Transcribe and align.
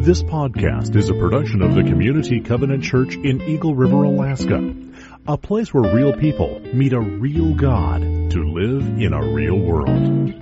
This 0.00 0.22
podcast 0.22 0.96
is 0.96 1.10
a 1.10 1.14
production 1.14 1.60
of 1.60 1.74
the 1.74 1.82
Community 1.82 2.40
Covenant 2.40 2.82
Church 2.82 3.16
in 3.16 3.42
Eagle 3.42 3.74
River, 3.74 4.04
Alaska. 4.04 4.74
A 5.28 5.36
place 5.36 5.74
where 5.74 5.94
real 5.94 6.14
people 6.14 6.58
meet 6.72 6.94
a 6.94 7.00
real 7.00 7.52
God 7.52 8.00
to 8.00 8.42
live 8.42 8.82
in 8.98 9.12
a 9.12 9.22
real 9.22 9.58
world. 9.58 10.32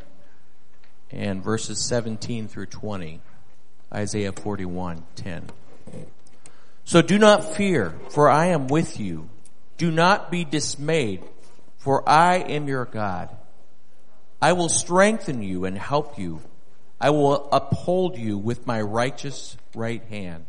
and 1.09 1.43
verses 1.43 1.83
17 1.83 2.47
through 2.47 2.67
20. 2.67 3.19
Isaiah 3.93 4.31
41, 4.31 5.03
10. 5.15 5.49
So 6.85 7.01
do 7.01 7.17
not 7.17 7.55
fear, 7.55 7.93
for 8.09 8.29
I 8.29 8.47
am 8.47 8.67
with 8.67 8.99
you. 8.99 9.29
Do 9.77 9.91
not 9.91 10.31
be 10.31 10.45
dismayed, 10.45 11.23
for 11.77 12.07
I 12.07 12.37
am 12.37 12.67
your 12.67 12.85
God. 12.85 13.29
I 14.41 14.53
will 14.53 14.69
strengthen 14.69 15.41
you 15.41 15.65
and 15.65 15.77
help 15.77 16.17
you. 16.17 16.41
I 16.99 17.09
will 17.09 17.49
uphold 17.51 18.17
you 18.17 18.37
with 18.37 18.65
my 18.67 18.81
righteous 18.81 19.57
right 19.75 20.03
hand. 20.05 20.45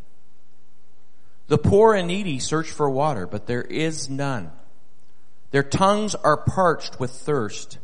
The 1.49 1.59
poor 1.59 1.95
and 1.95 2.09
needy 2.09 2.39
search 2.39 2.71
for 2.71 2.89
water, 2.89 3.27
but 3.27 3.47
there 3.47 3.63
is 3.63 4.09
none. 4.09 4.51
Their 5.51 5.63
tongues 5.63 6.15
are 6.15 6.37
parched 6.37 6.99
with 6.99 7.11
thirst. 7.11 7.79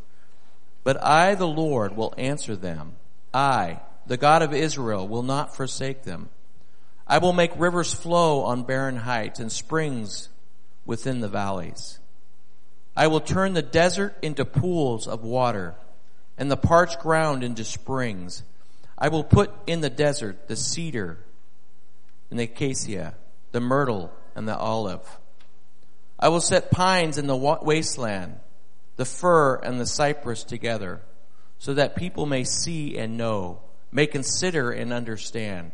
But 0.84 1.02
I, 1.02 1.34
the 1.34 1.46
Lord, 1.46 1.96
will 1.96 2.14
answer 2.16 2.56
them. 2.56 2.94
I, 3.34 3.80
the 4.08 4.16
God 4.16 4.42
of 4.42 4.54
Israel, 4.54 5.06
will 5.06 5.22
not 5.22 5.54
forsake 5.54 6.02
them. 6.02 6.30
I 7.06 7.18
will 7.18 7.32
make 7.32 7.52
rivers 7.56 7.92
flow 7.92 8.42
on 8.42 8.64
barren 8.64 8.96
heights 8.96 9.38
and 9.38 9.52
springs 9.52 10.28
within 10.84 11.20
the 11.20 11.28
valleys. 11.28 11.98
I 12.96 13.06
will 13.06 13.20
turn 13.20 13.52
the 13.52 13.62
desert 13.62 14.16
into 14.22 14.44
pools 14.44 15.06
of 15.06 15.22
water 15.22 15.74
and 16.36 16.50
the 16.50 16.56
parched 16.56 17.00
ground 17.00 17.44
into 17.44 17.64
springs. 17.64 18.42
I 18.96 19.08
will 19.08 19.24
put 19.24 19.52
in 19.66 19.82
the 19.82 19.90
desert 19.90 20.48
the 20.48 20.56
cedar 20.56 21.18
and 22.30 22.38
the 22.38 22.44
acacia, 22.44 23.14
the 23.52 23.60
myrtle 23.60 24.10
and 24.34 24.48
the 24.48 24.56
olive. 24.56 25.06
I 26.18 26.28
will 26.28 26.40
set 26.40 26.70
pines 26.70 27.18
in 27.18 27.26
the 27.26 27.36
wasteland, 27.36 28.36
the 28.96 29.04
fir 29.04 29.56
and 29.56 29.78
the 29.78 29.86
cypress 29.86 30.42
together, 30.44 31.00
so 31.58 31.74
that 31.74 31.94
people 31.94 32.26
may 32.26 32.44
see 32.44 32.98
and 32.98 33.16
know 33.16 33.60
may 33.90 34.06
consider 34.06 34.70
and 34.70 34.92
understand 34.92 35.72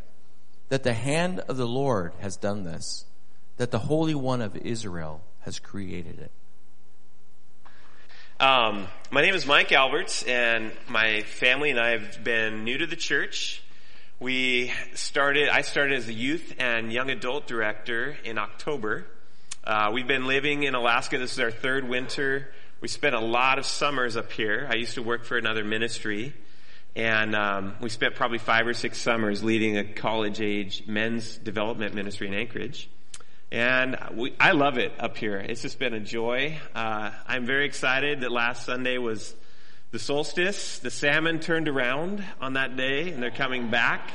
that 0.69 0.83
the 0.83 0.93
hand 0.93 1.39
of 1.41 1.57
the 1.57 1.67
Lord 1.67 2.13
has 2.19 2.37
done 2.37 2.63
this, 2.63 3.05
that 3.57 3.71
the 3.71 3.79
Holy 3.79 4.15
One 4.15 4.41
of 4.41 4.55
Israel 4.55 5.21
has 5.41 5.59
created 5.59 6.19
it. 6.19 6.31
Um, 8.37 8.87
my 9.11 9.21
name 9.21 9.33
is 9.33 9.45
Mike 9.45 9.71
Alberts, 9.71 10.23
and 10.23 10.71
my 10.89 11.21
family 11.21 11.69
and 11.69 11.79
I 11.79 11.91
have 11.91 12.23
been 12.23 12.63
new 12.65 12.77
to 12.77 12.85
the 12.85 12.97
church. 12.97 13.63
We 14.19 14.73
started, 14.93 15.49
I 15.49 15.61
started 15.61 15.97
as 15.97 16.07
a 16.07 16.13
youth 16.13 16.53
and 16.57 16.91
young 16.91 17.09
adult 17.09 17.47
director 17.47 18.17
in 18.23 18.37
October. 18.37 19.05
Uh, 19.63 19.91
we've 19.93 20.07
been 20.07 20.25
living 20.25 20.63
in 20.63 20.75
Alaska. 20.75 21.17
This 21.17 21.33
is 21.33 21.39
our 21.39 21.51
third 21.51 21.87
winter. 21.87 22.51
We 22.81 22.87
spent 22.87 23.15
a 23.15 23.19
lot 23.19 23.57
of 23.57 23.65
summers 23.65 24.17
up 24.17 24.31
here. 24.31 24.67
I 24.69 24.75
used 24.75 24.95
to 24.95 25.01
work 25.01 25.23
for 25.25 25.37
another 25.37 25.63
ministry. 25.63 26.33
And 26.95 27.35
um, 27.35 27.75
we 27.81 27.89
spent 27.89 28.15
probably 28.15 28.37
five 28.37 28.67
or 28.67 28.73
six 28.73 28.97
summers 28.97 29.43
leading 29.43 29.77
a 29.77 29.83
college 29.83 30.39
age 30.39 30.83
men's 30.87 31.37
development 31.37 31.93
ministry 31.93 32.27
in 32.27 32.33
Anchorage. 32.33 32.89
And 33.51 33.97
we, 34.13 34.33
I 34.39 34.51
love 34.51 34.77
it 34.77 34.93
up 34.99 35.17
here. 35.17 35.37
It's 35.37 35.61
just 35.61 35.77
been 35.77 35.93
a 35.93 35.99
joy. 35.99 36.57
Uh, 36.73 37.11
I'm 37.27 37.45
very 37.45 37.65
excited 37.65 38.21
that 38.21 38.31
last 38.31 38.65
Sunday 38.65 38.97
was 38.97 39.35
the 39.91 39.99
solstice. 39.99 40.79
The 40.79 40.89
salmon 40.89 41.39
turned 41.39 41.67
around 41.67 42.23
on 42.39 42.53
that 42.53 42.75
day 42.75 43.11
and 43.11 43.21
they're 43.21 43.29
coming 43.29 43.69
back. 43.69 44.09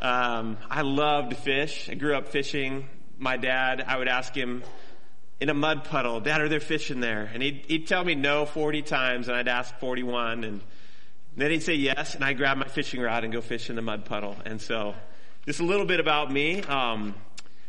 Um, 0.00 0.58
I 0.68 0.82
love 0.82 1.30
to 1.30 1.36
fish. 1.36 1.88
I 1.88 1.94
grew 1.94 2.16
up 2.16 2.28
fishing. 2.28 2.88
My 3.18 3.36
dad, 3.36 3.84
I 3.86 3.96
would 3.96 4.08
ask 4.08 4.34
him 4.34 4.64
in 5.40 5.48
a 5.48 5.54
mud 5.54 5.84
puddle, 5.84 6.20
Dad, 6.20 6.40
are 6.40 6.48
there 6.48 6.60
fish 6.60 6.92
in 6.92 7.00
there? 7.00 7.28
And 7.34 7.42
he'd, 7.42 7.64
he'd 7.66 7.88
tell 7.88 8.04
me 8.04 8.14
no 8.14 8.46
40 8.46 8.82
times 8.82 9.26
and 9.28 9.36
I'd 9.36 9.48
ask 9.48 9.76
41 9.80 10.44
and 10.44 10.60
then 11.36 11.50
he'd 11.50 11.62
say 11.62 11.74
yes, 11.74 12.14
and 12.14 12.24
I 12.24 12.34
grab 12.34 12.58
my 12.58 12.68
fishing 12.68 13.00
rod 13.00 13.24
and 13.24 13.32
go 13.32 13.40
fish 13.40 13.70
in 13.70 13.76
the 13.76 13.82
mud 13.82 14.04
puddle. 14.04 14.36
And 14.44 14.60
so, 14.60 14.94
just 15.46 15.60
a 15.60 15.64
little 15.64 15.86
bit 15.86 15.98
about 15.98 16.30
me. 16.30 16.62
Um, 16.62 17.14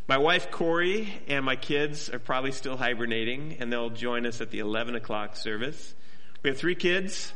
my 0.08 0.18
wife 0.18 0.52
Corey 0.52 1.08
and 1.28 1.46
my 1.46 1.56
kids 1.56 2.10
are 2.10 2.20
probably 2.20 2.52
still 2.52 2.76
hibernating, 2.76 3.58
and 3.60 3.72
they'll 3.72 3.90
join 3.90 4.26
us 4.26 4.42
at 4.42 4.52
the 4.52 4.60
11 4.60 4.96
o'clock 4.96 5.38
service. 5.38 5.96
We 6.44 6.50
have 6.50 6.58
three 6.58 6.76
kids, 6.76 7.32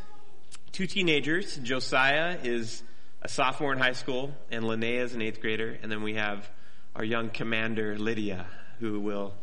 two 0.74 0.86
teenagers. 0.86 1.56
Josiah 1.56 2.38
is 2.44 2.84
a 3.22 3.30
sophomore 3.30 3.72
in 3.72 3.80
high 3.80 3.94
school, 3.94 4.36
and 4.52 4.66
Linnea 4.66 5.00
is 5.00 5.16
an 5.16 5.22
eighth 5.22 5.40
grader. 5.40 5.78
And 5.82 5.90
then 5.90 6.04
we 6.04 6.16
have 6.16 6.50
our 6.94 7.06
young 7.06 7.30
commander 7.30 7.98
Lydia, 7.98 8.48
who 8.82 9.00
will, 9.00 9.34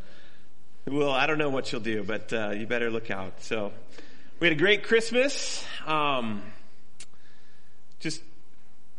who 0.85 0.97
will 0.97 1.11
I 1.11 1.27
don't 1.27 1.39
know 1.39 1.51
what 1.51 1.67
she'll 1.67 1.81
do, 1.81 2.05
but 2.05 2.31
uh, 2.31 2.51
you 2.51 2.67
better 2.67 2.91
look 2.91 3.11
out. 3.11 3.43
So, 3.43 3.73
we 4.39 4.49
had 4.49 4.57
a 4.59 4.61
great 4.61 4.83
Christmas. 4.83 5.65
Um, 5.87 6.43
just 8.05 8.23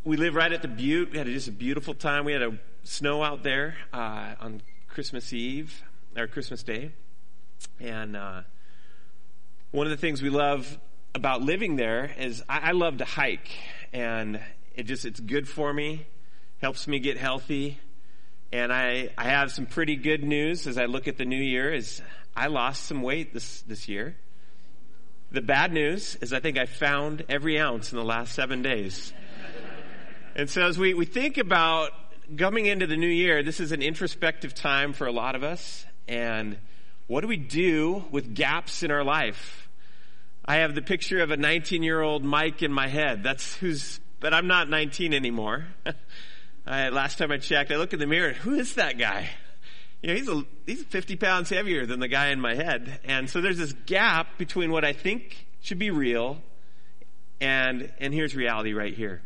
we 0.04 0.18
live 0.18 0.34
right 0.34 0.52
at 0.52 0.64
the 0.64 0.68
Butte. 0.68 1.12
We 1.12 1.20
had 1.20 1.28
just 1.28 1.48
a 1.48 1.52
beautiful 1.52 1.94
time. 1.94 2.26
We 2.26 2.34
had 2.34 2.42
a 2.42 2.58
snow 2.84 3.24
out 3.24 3.44
there 3.44 3.76
uh, 3.94 4.34
on 4.40 4.64
Christmas 4.88 5.32
Eve 5.32 5.84
or 6.18 6.26
Christmas 6.26 6.64
Day, 6.64 6.92
and 7.80 8.18
uh, 8.18 8.42
one 9.70 9.86
of 9.86 9.92
the 9.92 9.98
things 9.98 10.24
we 10.24 10.32
love 10.32 10.80
about 11.14 11.44
living 11.44 11.76
there 11.76 12.16
is 12.18 12.42
I, 12.50 12.70
I 12.70 12.72
love 12.72 12.98
to 12.98 13.06
hike, 13.06 13.48
and 13.94 14.40
it 14.74 14.88
just 14.88 15.06
it's 15.06 15.20
good 15.20 15.48
for 15.48 15.72
me, 15.72 16.08
helps 16.60 16.88
me 16.88 16.98
get 16.98 17.18
healthy, 17.18 17.78
and 18.52 18.74
I 18.74 19.12
I 19.20 19.26
have 19.26 19.52
some 19.52 19.68
pretty 19.68 19.98
good 19.98 20.24
news 20.24 20.66
as 20.66 20.80
I 20.80 20.86
look 20.86 21.08
at 21.08 21.18
the 21.18 21.26
new 21.26 21.44
year. 21.44 21.72
Is 21.72 22.02
I 22.36 22.48
lost 22.48 22.86
some 22.86 23.04
weight 23.04 23.36
this 23.36 23.62
this 23.68 23.88
year. 23.88 24.16
The 25.36 25.42
bad 25.42 25.74
news 25.74 26.16
is 26.22 26.32
I 26.32 26.40
think 26.40 26.58
I 26.58 26.66
found 26.66 27.26
every 27.28 27.60
ounce 27.60 27.92
in 27.92 27.98
the 27.98 28.06
last 28.06 28.34
seven 28.34 28.62
days. 28.62 29.12
and 30.34 30.50
so 30.50 30.66
as 30.66 30.78
we, 30.78 30.94
we 30.94 31.04
think 31.04 31.38
about 31.38 31.92
coming 32.38 32.68
into 32.68 32.88
the 32.88 32.96
new 32.96 33.10
year, 33.10 33.44
this 33.44 33.60
is 33.60 33.74
an 33.74 33.82
introspective 33.82 34.56
time 34.56 34.94
for 34.94 35.08
a 35.08 35.12
lot 35.12 35.36
of 35.36 35.44
us. 35.44 35.86
And 36.08 36.58
what 37.08 37.20
do 37.20 37.28
we 37.28 37.36
do 37.36 38.06
with 38.12 38.34
gaps 38.34 38.82
in 38.82 38.92
our 38.92 39.04
life? 39.04 39.68
I 40.46 40.60
have 40.60 40.74
the 40.74 40.82
picture 40.82 41.20
of 41.20 41.32
a 41.32 41.38
19 41.38 41.84
year 41.84 42.02
old 42.02 42.24
Mike 42.24 42.64
in 42.64 42.72
my 42.72 42.88
head. 42.88 43.22
That's 43.22 43.56
who's, 43.56 44.00
but 44.22 44.34
I'm 44.34 44.48
not 44.48 44.70
19 44.70 45.14
anymore. 45.14 45.66
I, 46.66 46.88
last 46.88 47.18
time 47.18 47.34
I 47.34 47.40
checked, 47.40 47.74
I 47.74 47.76
look 47.76 47.92
in 47.92 48.00
the 48.00 48.08
mirror, 48.08 48.32
who 48.32 48.54
is 48.54 48.76
that 48.76 48.98
guy? 48.98 49.32
You 50.06 50.12
know, 50.12 50.18
he's 50.20 50.30
a, 50.30 50.46
he's 50.68 50.84
50 50.84 51.16
pounds 51.16 51.50
heavier 51.50 51.88
than 51.88 52.00
the 52.00 52.08
guy 52.08 52.28
in 52.28 52.40
my 52.40 52.54
head. 52.54 53.00
And 53.06 53.28
so 53.28 53.42
there's 53.42 53.58
this 53.58 53.74
gap 53.88 54.38
between 54.38 54.72
what 54.72 54.86
I 54.86 54.94
think 54.94 55.48
should 55.62 55.80
be 55.80 55.90
real 55.90 56.38
and, 57.42 57.92
and 58.00 58.14
here's 58.14 58.36
reality 58.36 58.74
right 58.74 58.94
here. 58.94 59.24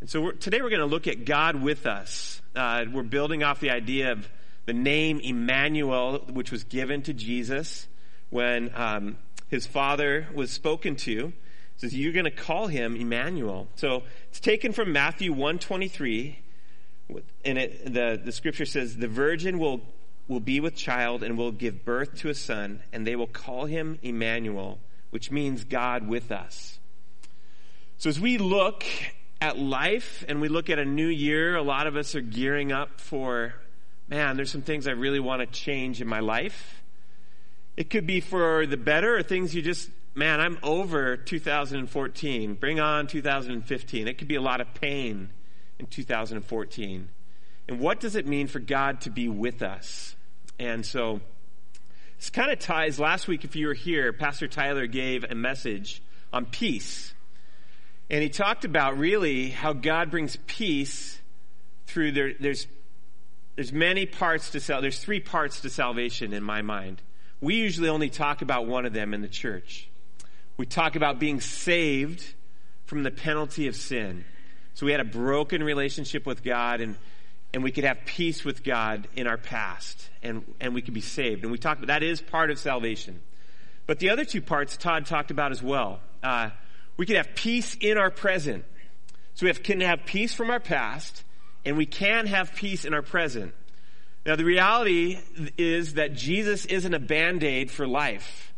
And 0.00 0.10
so 0.10 0.20
we're, 0.20 0.32
today 0.32 0.60
we're 0.60 0.70
going 0.70 0.80
to 0.80 0.86
look 0.86 1.06
at 1.06 1.24
God 1.24 1.62
with 1.62 1.86
us. 1.86 2.42
Uh, 2.56 2.86
we're 2.92 3.04
building 3.04 3.44
off 3.44 3.60
the 3.60 3.70
idea 3.70 4.10
of 4.10 4.28
the 4.66 4.72
name 4.72 5.20
Emmanuel, 5.20 6.18
which 6.32 6.50
was 6.50 6.64
given 6.64 7.02
to 7.02 7.14
Jesus 7.14 7.86
when 8.30 8.72
um, 8.74 9.18
his 9.50 9.68
father 9.68 10.26
was 10.34 10.50
spoken 10.50 10.96
to. 10.96 11.26
It 11.28 11.80
says, 11.80 11.94
you're 11.94 12.12
going 12.12 12.24
to 12.24 12.32
call 12.32 12.66
him 12.66 12.96
Emmanuel. 12.96 13.68
So 13.76 14.02
it's 14.30 14.40
taken 14.40 14.72
from 14.72 14.90
Matthew 14.90 15.30
123 15.30 16.40
and 17.44 17.58
it, 17.58 17.92
the, 17.92 18.20
the 18.22 18.32
scripture 18.32 18.64
says, 18.64 18.96
the 18.96 19.08
virgin 19.08 19.58
will, 19.58 19.80
will 20.28 20.40
be 20.40 20.60
with 20.60 20.74
child 20.74 21.22
and 21.22 21.36
will 21.36 21.52
give 21.52 21.84
birth 21.84 22.16
to 22.16 22.28
a 22.28 22.34
son, 22.34 22.82
and 22.92 23.06
they 23.06 23.16
will 23.16 23.26
call 23.26 23.66
him 23.66 23.98
Emmanuel, 24.02 24.78
which 25.10 25.30
means 25.30 25.64
God 25.64 26.06
with 26.06 26.30
us. 26.32 26.78
So 27.98 28.08
as 28.08 28.18
we 28.18 28.38
look 28.38 28.84
at 29.40 29.58
life 29.58 30.24
and 30.28 30.40
we 30.40 30.48
look 30.48 30.70
at 30.70 30.78
a 30.78 30.84
new 30.84 31.06
year, 31.06 31.56
a 31.56 31.62
lot 31.62 31.86
of 31.86 31.96
us 31.96 32.14
are 32.14 32.20
gearing 32.20 32.72
up 32.72 33.00
for, 33.00 33.54
man, 34.08 34.36
there's 34.36 34.50
some 34.50 34.62
things 34.62 34.86
I 34.86 34.92
really 34.92 35.20
want 35.20 35.40
to 35.40 35.46
change 35.46 36.00
in 36.00 36.08
my 36.08 36.20
life. 36.20 36.82
It 37.76 37.90
could 37.90 38.06
be 38.06 38.20
for 38.20 38.66
the 38.66 38.76
better 38.76 39.16
or 39.16 39.22
things 39.22 39.54
you 39.54 39.62
just, 39.62 39.90
man, 40.14 40.40
I'm 40.40 40.58
over 40.62 41.16
2014. 41.16 42.54
Bring 42.54 42.80
on 42.80 43.06
2015. 43.06 44.08
It 44.08 44.18
could 44.18 44.28
be 44.28 44.36
a 44.36 44.42
lot 44.42 44.60
of 44.60 44.72
pain 44.74 45.30
in 45.78 45.86
2014. 45.86 47.08
And 47.72 47.80
what 47.80 48.00
does 48.00 48.16
it 48.16 48.26
mean 48.26 48.48
for 48.48 48.58
God 48.58 49.00
to 49.02 49.10
be 49.10 49.30
with 49.30 49.62
us? 49.62 50.14
And 50.58 50.84
so 50.84 51.22
this 52.18 52.28
kind 52.28 52.50
of 52.50 52.58
ties, 52.58 53.00
last 53.00 53.26
week, 53.26 53.44
if 53.44 53.56
you 53.56 53.66
were 53.66 53.72
here, 53.72 54.12
Pastor 54.12 54.46
Tyler 54.46 54.86
gave 54.86 55.24
a 55.24 55.34
message 55.34 56.02
on 56.34 56.44
peace. 56.44 57.14
And 58.10 58.22
he 58.22 58.28
talked 58.28 58.66
about 58.66 58.98
really 58.98 59.48
how 59.48 59.72
God 59.72 60.10
brings 60.10 60.36
peace 60.46 61.18
through 61.86 62.12
there, 62.12 62.34
there's 62.38 62.66
there's 63.56 63.72
many 63.72 64.04
parts 64.04 64.50
to 64.50 64.60
sal. 64.60 64.82
There's 64.82 64.98
three 64.98 65.20
parts 65.20 65.60
to 65.62 65.70
salvation 65.70 66.34
in 66.34 66.42
my 66.42 66.60
mind. 66.60 67.00
We 67.40 67.54
usually 67.54 67.88
only 67.88 68.10
talk 68.10 68.42
about 68.42 68.66
one 68.66 68.84
of 68.84 68.92
them 68.92 69.14
in 69.14 69.22
the 69.22 69.28
church. 69.28 69.88
We 70.58 70.66
talk 70.66 70.94
about 70.94 71.18
being 71.18 71.40
saved 71.40 72.34
from 72.84 73.02
the 73.02 73.10
penalty 73.10 73.66
of 73.66 73.76
sin. 73.76 74.26
So 74.74 74.84
we 74.84 74.92
had 74.92 75.00
a 75.00 75.04
broken 75.04 75.62
relationship 75.62 76.26
with 76.26 76.44
God 76.44 76.82
and 76.82 76.96
and 77.52 77.62
we 77.62 77.70
could 77.70 77.84
have 77.84 77.98
peace 78.06 78.44
with 78.44 78.64
God 78.64 79.08
in 79.14 79.26
our 79.26 79.36
past 79.36 80.08
and, 80.22 80.44
and 80.60 80.74
we 80.74 80.82
could 80.82 80.94
be 80.94 81.00
saved. 81.00 81.42
And 81.42 81.52
we 81.52 81.58
talked, 81.58 81.86
that 81.86 82.02
is 82.02 82.20
part 82.20 82.50
of 82.50 82.58
salvation. 82.58 83.20
But 83.86 83.98
the 83.98 84.10
other 84.10 84.24
two 84.24 84.40
parts 84.40 84.76
Todd 84.76 85.06
talked 85.06 85.30
about 85.30 85.52
as 85.52 85.62
well. 85.62 86.00
Uh, 86.22 86.50
we 86.96 87.06
can 87.06 87.16
have 87.16 87.34
peace 87.34 87.76
in 87.80 87.98
our 87.98 88.10
present. 88.10 88.64
So 89.34 89.44
we 89.44 89.48
have, 89.48 89.62
can 89.62 89.80
have 89.80 90.06
peace 90.06 90.34
from 90.34 90.50
our 90.50 90.60
past 90.60 91.24
and 91.64 91.76
we 91.76 91.86
can 91.86 92.26
have 92.26 92.54
peace 92.54 92.84
in 92.84 92.94
our 92.94 93.02
present. 93.02 93.54
Now 94.24 94.36
the 94.36 94.44
reality 94.44 95.18
is 95.58 95.94
that 95.94 96.14
Jesus 96.14 96.64
isn't 96.66 96.94
a 96.94 96.98
band-aid 96.98 97.70
for 97.70 97.86
life. 97.86 98.52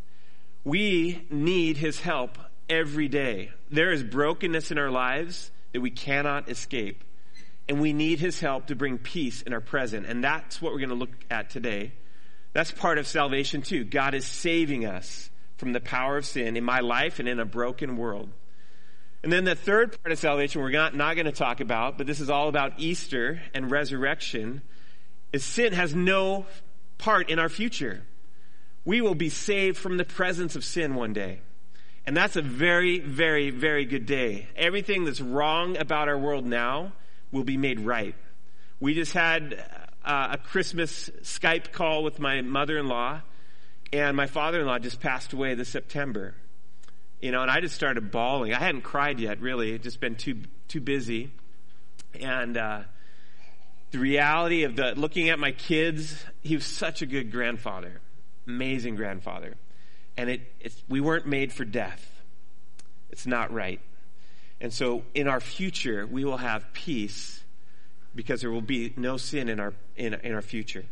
We 0.62 1.26
need 1.30 1.78
his 1.78 2.00
help 2.00 2.38
every 2.68 3.08
day. 3.08 3.50
There 3.70 3.90
is 3.90 4.02
brokenness 4.02 4.70
in 4.70 4.78
our 4.78 4.90
lives 4.90 5.50
that 5.72 5.80
we 5.80 5.90
cannot 5.90 6.48
escape. 6.48 7.02
And 7.68 7.80
we 7.80 7.92
need 7.92 8.20
his 8.20 8.40
help 8.40 8.66
to 8.66 8.76
bring 8.76 8.98
peace 8.98 9.42
in 9.42 9.52
our 9.52 9.60
present. 9.60 10.06
And 10.06 10.22
that's 10.22 10.60
what 10.60 10.72
we're 10.72 10.80
going 10.80 10.90
to 10.90 10.94
look 10.94 11.24
at 11.30 11.50
today. 11.50 11.92
That's 12.52 12.70
part 12.70 12.98
of 12.98 13.06
salvation 13.06 13.62
too. 13.62 13.84
God 13.84 14.14
is 14.14 14.26
saving 14.26 14.86
us 14.86 15.30
from 15.56 15.72
the 15.72 15.80
power 15.80 16.16
of 16.16 16.26
sin 16.26 16.56
in 16.56 16.64
my 16.64 16.80
life 16.80 17.18
and 17.18 17.28
in 17.28 17.40
a 17.40 17.44
broken 17.44 17.96
world. 17.96 18.30
And 19.22 19.32
then 19.32 19.44
the 19.44 19.54
third 19.54 19.98
part 20.02 20.12
of 20.12 20.18
salvation 20.18 20.60
we're 20.60 20.70
not, 20.70 20.94
not 20.94 21.14
going 21.14 21.26
to 21.26 21.32
talk 21.32 21.60
about, 21.60 21.96
but 21.96 22.06
this 22.06 22.20
is 22.20 22.28
all 22.28 22.48
about 22.48 22.74
Easter 22.76 23.40
and 23.54 23.70
resurrection, 23.70 24.60
is 25.32 25.44
sin 25.44 25.72
has 25.72 25.94
no 25.94 26.44
part 26.98 27.30
in 27.30 27.38
our 27.38 27.48
future. 27.48 28.02
We 28.84 29.00
will 29.00 29.14
be 29.14 29.30
saved 29.30 29.78
from 29.78 29.96
the 29.96 30.04
presence 30.04 30.56
of 30.56 30.64
sin 30.64 30.94
one 30.94 31.14
day. 31.14 31.40
And 32.06 32.14
that's 32.14 32.36
a 32.36 32.42
very, 32.42 32.98
very, 33.00 33.48
very 33.48 33.86
good 33.86 34.04
day. 34.04 34.46
Everything 34.56 35.06
that's 35.06 35.22
wrong 35.22 35.78
about 35.78 36.08
our 36.08 36.18
world 36.18 36.44
now 36.44 36.92
will 37.34 37.44
be 37.44 37.56
made 37.56 37.80
right. 37.80 38.14
We 38.78 38.94
just 38.94 39.12
had 39.12 39.62
uh, 40.04 40.28
a 40.32 40.38
Christmas 40.38 41.10
Skype 41.22 41.72
call 41.72 42.04
with 42.04 42.20
my 42.20 42.40
mother-in-law, 42.42 43.22
and 43.92 44.16
my 44.16 44.26
father-in-law 44.26 44.78
just 44.78 45.00
passed 45.00 45.32
away 45.32 45.54
this 45.54 45.68
September. 45.68 46.34
You 47.20 47.32
know, 47.32 47.42
and 47.42 47.50
I 47.50 47.60
just 47.60 47.74
started 47.74 48.10
bawling. 48.10 48.54
I 48.54 48.58
hadn't 48.60 48.82
cried 48.82 49.18
yet, 49.18 49.40
really. 49.40 49.74
I'd 49.74 49.82
just 49.82 50.00
been 50.00 50.14
too 50.14 50.42
too 50.68 50.80
busy, 50.80 51.32
and 52.18 52.56
uh, 52.56 52.82
the 53.90 53.98
reality 53.98 54.62
of 54.62 54.76
the 54.76 54.94
looking 54.94 55.28
at 55.28 55.38
my 55.38 55.50
kids. 55.50 56.24
He 56.42 56.54
was 56.54 56.64
such 56.64 57.02
a 57.02 57.06
good 57.06 57.32
grandfather, 57.32 58.00
amazing 58.46 58.94
grandfather, 58.94 59.54
and 60.16 60.30
it 60.30 60.42
we 60.88 61.00
weren't 61.00 61.26
made 61.26 61.52
for 61.52 61.64
death. 61.64 62.10
It's 63.10 63.26
not 63.26 63.52
right. 63.52 63.80
And 64.64 64.72
so 64.72 65.02
in 65.12 65.28
our 65.28 65.40
future, 65.40 66.06
we 66.06 66.24
will 66.24 66.38
have 66.38 66.72
peace 66.72 67.44
because 68.14 68.40
there 68.40 68.50
will 68.50 68.62
be 68.62 68.94
no 68.96 69.18
sin 69.18 69.50
in 69.50 69.60
our, 69.60 69.74
in, 69.94 70.14
in 70.14 70.32
our 70.32 70.40
future. 70.40 70.86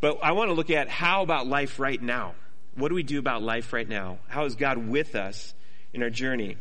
But 0.00 0.20
I 0.22 0.32
want 0.32 0.48
to 0.48 0.54
look 0.54 0.70
at 0.70 0.88
how 0.88 1.22
about 1.22 1.46
life 1.46 1.78
right 1.78 2.00
now? 2.00 2.32
What 2.76 2.88
do 2.88 2.94
we 2.94 3.02
do 3.02 3.18
about 3.18 3.42
life 3.42 3.74
right 3.74 3.86
now? 3.86 4.20
How 4.28 4.46
is 4.46 4.54
God 4.54 4.78
with 4.88 5.14
us 5.14 5.52
in 5.92 6.02
our 6.02 6.08
journey? 6.08 6.56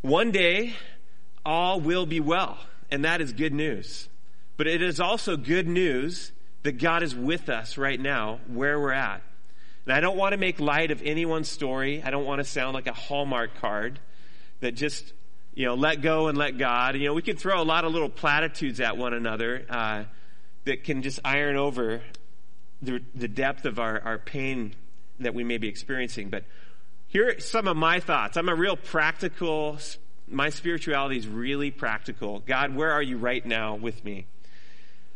One 0.00 0.30
day, 0.30 0.72
all 1.44 1.78
will 1.78 2.06
be 2.06 2.20
well, 2.20 2.56
and 2.90 3.04
that 3.04 3.20
is 3.20 3.34
good 3.34 3.52
news. 3.52 4.08
But 4.56 4.68
it 4.68 4.80
is 4.80 4.98
also 4.98 5.36
good 5.36 5.68
news 5.68 6.32
that 6.62 6.78
God 6.78 7.02
is 7.02 7.14
with 7.14 7.50
us 7.50 7.76
right 7.76 8.00
now 8.00 8.40
where 8.46 8.80
we're 8.80 8.92
at. 8.92 9.20
And 9.84 9.94
I 9.94 10.00
don't 10.00 10.16
want 10.16 10.32
to 10.32 10.38
make 10.38 10.58
light 10.58 10.90
of 10.90 11.02
anyone's 11.02 11.50
story. 11.50 12.02
I 12.02 12.10
don't 12.10 12.24
want 12.24 12.38
to 12.38 12.44
sound 12.44 12.72
like 12.72 12.86
a 12.86 12.94
Hallmark 12.94 13.60
card 13.60 13.98
that 14.60 14.74
just 14.74 15.12
you 15.54 15.66
know, 15.66 15.74
let 15.74 16.00
go 16.00 16.28
and 16.28 16.38
let 16.38 16.58
God. 16.58 16.96
You 16.96 17.06
know, 17.06 17.14
we 17.14 17.22
can 17.22 17.36
throw 17.36 17.60
a 17.60 17.64
lot 17.64 17.84
of 17.84 17.92
little 17.92 18.08
platitudes 18.08 18.80
at 18.80 18.96
one 18.96 19.12
another 19.12 19.64
uh, 19.68 20.04
that 20.64 20.84
can 20.84 21.02
just 21.02 21.20
iron 21.24 21.56
over 21.56 22.02
the, 22.80 23.02
the 23.14 23.28
depth 23.28 23.64
of 23.64 23.78
our, 23.78 24.00
our 24.00 24.18
pain 24.18 24.74
that 25.20 25.34
we 25.34 25.44
may 25.44 25.58
be 25.58 25.68
experiencing. 25.68 26.30
But 26.30 26.44
here 27.08 27.28
are 27.28 27.40
some 27.40 27.68
of 27.68 27.76
my 27.76 28.00
thoughts. 28.00 28.36
I'm 28.36 28.48
a 28.48 28.54
real 28.54 28.76
practical, 28.76 29.78
my 30.28 30.48
spirituality 30.48 31.18
is 31.18 31.28
really 31.28 31.70
practical. 31.70 32.40
God, 32.40 32.74
where 32.74 32.90
are 32.90 33.02
you 33.02 33.18
right 33.18 33.44
now 33.44 33.74
with 33.74 34.04
me? 34.04 34.26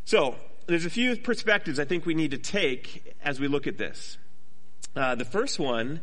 So, 0.05 0.37
there's 0.67 0.85
a 0.85 0.91
few 0.91 1.17
perspectives 1.17 1.79
I 1.79 1.85
think 1.85 2.07
we 2.07 2.15
need 2.15 2.33
to 2.33 2.39
take 2.39 3.15
as 3.23 3.39
we 3.39 3.49
look 3.49 3.67
at 3.67 3.79
this. 3.79 4.19
Uh, 4.95 5.15
the 5.15 5.25
first 5.25 5.59
one 5.59 6.01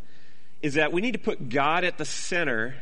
is 0.62 0.76
that 0.76 0.94
we 0.94 1.02
need 1.02 1.12
to 1.12 1.20
put 1.20 1.50
God 1.50 1.84
at 1.84 1.98
the 1.98 2.06
center 2.06 2.76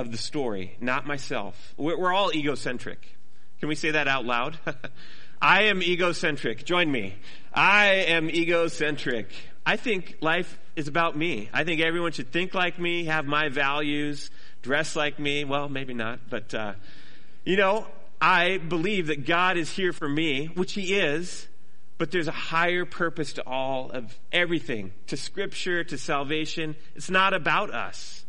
of 0.00 0.10
the 0.10 0.18
story, 0.18 0.76
not 0.80 1.06
myself. 1.06 1.74
We're 1.76 2.12
all 2.12 2.32
egocentric. 2.34 3.16
Can 3.60 3.68
we 3.68 3.74
say 3.74 3.90
that 3.90 4.08
out 4.08 4.24
loud? 4.24 4.58
I 5.42 5.64
am 5.64 5.82
egocentric. 5.82 6.64
Join 6.64 6.90
me. 6.90 7.14
I 7.52 7.86
am 8.08 8.30
egocentric. 8.30 9.28
I 9.64 9.76
think 9.76 10.16
life 10.20 10.58
is 10.74 10.88
about 10.88 11.16
me. 11.16 11.50
I 11.52 11.64
think 11.64 11.82
everyone 11.82 12.12
should 12.12 12.32
think 12.32 12.54
like 12.54 12.78
me, 12.78 13.04
have 13.04 13.26
my 13.26 13.50
values, 13.50 14.30
dress 14.62 14.96
like 14.96 15.18
me. 15.18 15.44
Well, 15.44 15.68
maybe 15.68 15.92
not, 15.92 16.20
but, 16.30 16.54
uh, 16.54 16.72
you 17.44 17.56
know, 17.56 17.86
I 18.20 18.56
believe 18.56 19.08
that 19.08 19.26
God 19.26 19.58
is 19.58 19.70
here 19.70 19.92
for 19.92 20.08
me, 20.08 20.46
which 20.46 20.72
He 20.72 20.94
is, 20.94 21.46
but 21.98 22.10
there's 22.10 22.28
a 22.28 22.32
higher 22.32 22.86
purpose 22.86 23.34
to 23.34 23.46
all 23.46 23.90
of 23.90 24.18
everything, 24.32 24.92
to 25.08 25.18
Scripture, 25.18 25.84
to 25.84 25.98
salvation. 25.98 26.76
It's 26.94 27.10
not 27.10 27.34
about 27.34 27.72
us. 27.74 28.24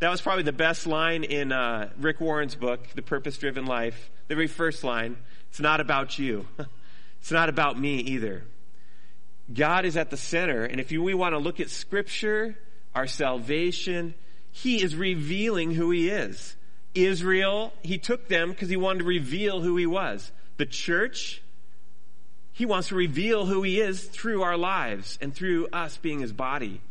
That 0.00 0.10
was 0.10 0.20
probably 0.20 0.44
the 0.44 0.52
best 0.52 0.86
line 0.86 1.24
in 1.24 1.50
uh, 1.50 1.90
Rick 1.98 2.20
Warren's 2.20 2.54
book, 2.54 2.86
The 2.94 3.02
Purpose 3.02 3.36
Driven 3.36 3.66
Life. 3.66 4.10
The 4.28 4.36
very 4.36 4.46
first 4.46 4.84
line 4.84 5.16
it's 5.50 5.60
not 5.60 5.80
about 5.80 6.18
you, 6.18 6.46
it's 7.20 7.32
not 7.32 7.48
about 7.48 7.78
me 7.78 7.96
either. 7.96 8.44
God 9.52 9.86
is 9.86 9.96
at 9.96 10.10
the 10.10 10.16
center, 10.16 10.64
and 10.64 10.78
if 10.78 10.92
you, 10.92 11.02
we 11.02 11.14
want 11.14 11.32
to 11.32 11.38
look 11.38 11.58
at 11.58 11.70
Scripture, 11.70 12.56
our 12.94 13.06
salvation, 13.06 14.14
He 14.52 14.82
is 14.82 14.94
revealing 14.94 15.72
who 15.72 15.90
He 15.90 16.10
is. 16.10 16.54
Israel, 16.94 17.72
He 17.82 17.98
took 17.98 18.28
them 18.28 18.50
because 18.50 18.68
He 18.68 18.76
wanted 18.76 19.00
to 19.00 19.04
reveal 19.04 19.60
who 19.62 19.76
He 19.76 19.86
was. 19.86 20.30
The 20.58 20.66
church, 20.66 21.42
He 22.52 22.66
wants 22.66 22.88
to 22.88 22.94
reveal 22.94 23.46
who 23.46 23.62
He 23.62 23.80
is 23.80 24.04
through 24.04 24.42
our 24.42 24.56
lives 24.56 25.18
and 25.20 25.34
through 25.34 25.68
us 25.72 25.96
being 25.96 26.20
His 26.20 26.32
body. 26.32 26.82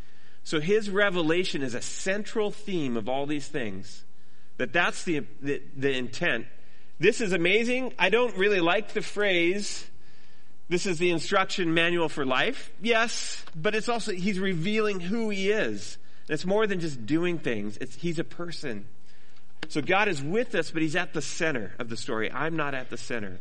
So 0.48 0.62
his 0.62 0.90
revelation 0.90 1.62
is 1.62 1.74
a 1.74 1.82
central 1.82 2.52
theme 2.52 2.96
of 2.96 3.10
all 3.10 3.26
these 3.26 3.50
things. 3.50 4.06
That 4.56 4.72
that's 4.72 5.04
the, 5.04 5.26
the, 5.42 5.62
the 5.76 5.92
intent. 5.92 6.46
This 7.00 7.20
is 7.20 7.34
amazing. 7.34 7.92
I 8.00 8.08
don't 8.08 8.34
really 8.38 8.62
like 8.62 8.94
the 8.94 9.02
phrase, 9.02 9.86
this 10.70 10.86
is 10.86 11.00
the 11.00 11.12
instruction 11.12 11.74
manual 11.74 12.08
for 12.08 12.26
life. 12.26 12.72
Yes, 12.82 13.44
but 13.58 13.76
it's 13.76 13.90
also, 13.90 14.14
he's 14.14 14.40
revealing 14.40 15.02
who 15.02 15.30
he 15.32 15.52
is. 15.52 15.98
It's 16.30 16.46
more 16.46 16.66
than 16.66 16.80
just 16.80 17.06
doing 17.06 17.40
things. 17.40 17.76
It's, 17.82 17.96
he's 17.96 18.18
a 18.18 18.24
person. 18.24 18.88
So 19.68 19.82
God 19.82 20.08
is 20.08 20.24
with 20.24 20.56
us, 20.56 20.72
but 20.72 20.82
he's 20.82 20.96
at 20.96 21.14
the 21.14 21.22
center 21.22 21.74
of 21.78 21.90
the 21.90 21.98
story. 21.98 22.32
I'm 22.32 22.56
not 22.56 22.74
at 22.74 22.90
the 22.90 22.98
center. 22.98 23.40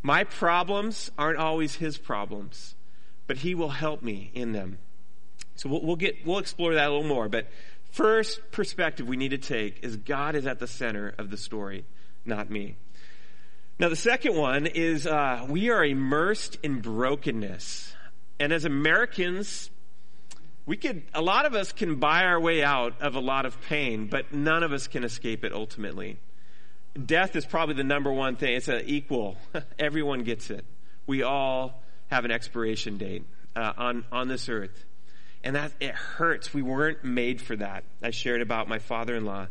My 0.00 0.22
problems 0.22 1.10
aren't 1.18 1.38
always 1.38 1.74
his 1.74 1.98
problems, 1.98 2.76
but 3.26 3.38
he 3.38 3.56
will 3.56 3.70
help 3.70 4.00
me 4.00 4.30
in 4.32 4.52
them. 4.52 4.78
So 5.56 5.68
we'll, 5.68 5.82
we'll 5.82 5.96
get, 5.96 6.24
we'll 6.24 6.38
explore 6.38 6.74
that 6.74 6.88
a 6.88 6.90
little 6.90 7.08
more. 7.08 7.28
But 7.28 7.48
first 7.92 8.40
perspective 8.52 9.08
we 9.08 9.16
need 9.16 9.30
to 9.30 9.38
take 9.38 9.82
is 9.82 9.96
God 9.96 10.34
is 10.34 10.46
at 10.46 10.58
the 10.58 10.66
center 10.66 11.14
of 11.18 11.30
the 11.30 11.36
story, 11.36 11.84
not 12.24 12.50
me. 12.50 12.76
Now 13.78 13.90
the 13.90 13.96
second 13.96 14.36
one 14.36 14.66
is 14.66 15.06
uh, 15.06 15.46
we 15.50 15.68
are 15.68 15.84
immersed 15.84 16.58
in 16.62 16.80
brokenness, 16.80 17.94
and 18.40 18.50
as 18.50 18.64
Americans, 18.64 19.70
we 20.64 20.78
could 20.78 21.02
a 21.12 21.20
lot 21.20 21.44
of 21.44 21.54
us 21.54 21.72
can 21.72 21.96
buy 21.96 22.22
our 22.22 22.40
way 22.40 22.62
out 22.62 23.02
of 23.02 23.16
a 23.16 23.20
lot 23.20 23.44
of 23.44 23.60
pain, 23.62 24.06
but 24.06 24.32
none 24.32 24.62
of 24.62 24.72
us 24.72 24.88
can 24.88 25.04
escape 25.04 25.44
it 25.44 25.52
ultimately. 25.52 26.18
Death 27.04 27.36
is 27.36 27.44
probably 27.44 27.74
the 27.74 27.84
number 27.84 28.10
one 28.10 28.36
thing. 28.36 28.54
It's 28.54 28.68
an 28.68 28.82
equal. 28.86 29.36
Everyone 29.78 30.22
gets 30.22 30.48
it. 30.48 30.64
We 31.06 31.22
all 31.22 31.82
have 32.10 32.24
an 32.24 32.30
expiration 32.30 32.96
date 32.96 33.24
uh, 33.54 33.74
on 33.76 34.06
on 34.10 34.28
this 34.28 34.48
earth. 34.48 34.85
And 35.46 35.54
that, 35.54 35.70
it 35.78 35.94
hurts. 35.94 36.52
We 36.52 36.62
weren't 36.62 37.04
made 37.04 37.40
for 37.40 37.54
that. 37.54 37.84
I 38.02 38.10
shared 38.10 38.40
about 38.40 38.66
my 38.66 38.80
father-in-law. 38.80 39.46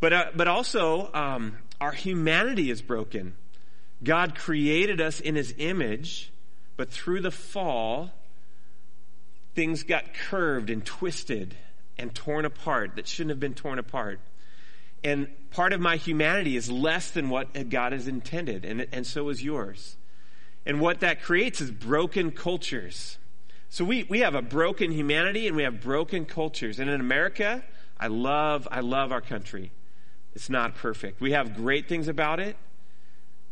But, 0.00 0.12
uh, 0.14 0.24
but 0.34 0.48
also, 0.48 1.12
um, 1.12 1.58
our 1.82 1.92
humanity 1.92 2.70
is 2.70 2.80
broken. 2.80 3.34
God 4.02 4.34
created 4.34 5.02
us 5.02 5.20
in 5.20 5.34
His 5.34 5.52
image, 5.58 6.32
but 6.78 6.90
through 6.90 7.20
the 7.20 7.30
fall, 7.30 8.10
things 9.54 9.82
got 9.82 10.14
curved 10.14 10.70
and 10.70 10.82
twisted 10.82 11.54
and 11.98 12.14
torn 12.14 12.46
apart 12.46 12.96
that 12.96 13.06
shouldn't 13.06 13.30
have 13.32 13.40
been 13.40 13.52
torn 13.52 13.78
apart. 13.78 14.20
And 15.04 15.28
part 15.50 15.74
of 15.74 15.80
my 15.80 15.96
humanity 15.96 16.56
is 16.56 16.70
less 16.70 17.10
than 17.10 17.28
what 17.28 17.68
God 17.68 17.92
has 17.92 18.08
intended, 18.08 18.64
and, 18.64 18.86
and 18.92 19.06
so 19.06 19.28
is 19.28 19.44
yours. 19.44 19.98
And 20.64 20.80
what 20.80 21.00
that 21.00 21.20
creates 21.20 21.60
is 21.60 21.70
broken 21.70 22.30
cultures. 22.30 23.18
So 23.70 23.84
we, 23.84 24.04
we 24.04 24.20
have 24.20 24.34
a 24.34 24.42
broken 24.42 24.92
humanity 24.92 25.46
and 25.46 25.56
we 25.56 25.62
have 25.62 25.80
broken 25.80 26.24
cultures. 26.24 26.78
And 26.78 26.88
in 26.88 27.00
America, 27.00 27.62
I 27.98 28.06
love, 28.06 28.66
I 28.70 28.80
love 28.80 29.12
our 29.12 29.20
country. 29.20 29.70
It's 30.34 30.48
not 30.48 30.76
perfect. 30.76 31.20
We 31.20 31.32
have 31.32 31.54
great 31.54 31.88
things 31.88 32.08
about 32.08 32.40
it, 32.40 32.56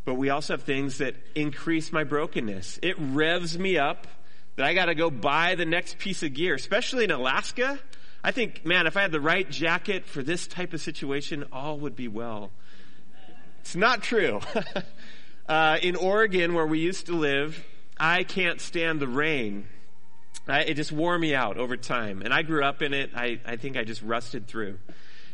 but 0.05 0.15
we 0.15 0.31
also 0.31 0.55
have 0.55 0.63
things 0.63 0.99
that 0.99 1.17
increase 1.35 1.93
my 1.93 2.05
brokenness. 2.05 2.79
It 2.83 2.97
revs 2.99 3.59
me 3.59 3.77
up 3.77 4.07
that 4.57 4.65
I 4.65 4.73
gotta 4.73 4.95
go 4.95 5.11
buy 5.11 5.55
the 5.55 5.67
next 5.67 5.99
piece 5.99 6.23
of 6.23 6.33
gear, 6.33 6.55
especially 6.55 7.05
in 7.05 7.11
Alaska. 7.11 7.79
I 8.25 8.31
think, 8.31 8.65
man, 8.65 8.87
if 8.87 8.97
I 8.97 9.03
had 9.03 9.13
the 9.13 9.21
right 9.21 9.49
jacket 9.49 10.07
for 10.07 10.23
this 10.23 10.47
type 10.47 10.73
of 10.73 10.81
situation, 10.81 11.45
all 11.53 11.79
would 11.79 11.95
be 11.95 12.09
well. 12.09 12.51
It's 13.61 13.77
not 13.77 14.03
true. 14.03 14.41
uh, 15.49 15.79
in 15.83 15.97
Oregon, 15.97 16.55
where 16.55 16.67
we 16.67 16.79
used 16.79 17.07
to 17.07 17.13
live, 17.13 17.65
I 17.99 18.25
can't 18.25 18.61
stand 18.61 19.01
the 19.01 19.09
rain. 19.09 19.69
It 20.49 20.75
just 20.75 20.93
wore 20.93 21.19
me 21.19 21.35
out 21.35 21.57
over 21.57 21.77
time. 21.77 22.23
And 22.23 22.33
I 22.33 22.43
grew 22.43 22.63
up 22.63 22.83
in 22.83 22.95
it. 22.95 23.11
I, 23.15 23.41
I 23.45 23.57
think 23.57 23.77
I 23.77 23.85
just 23.85 24.03
rusted 24.03 24.47
through. 24.47 24.79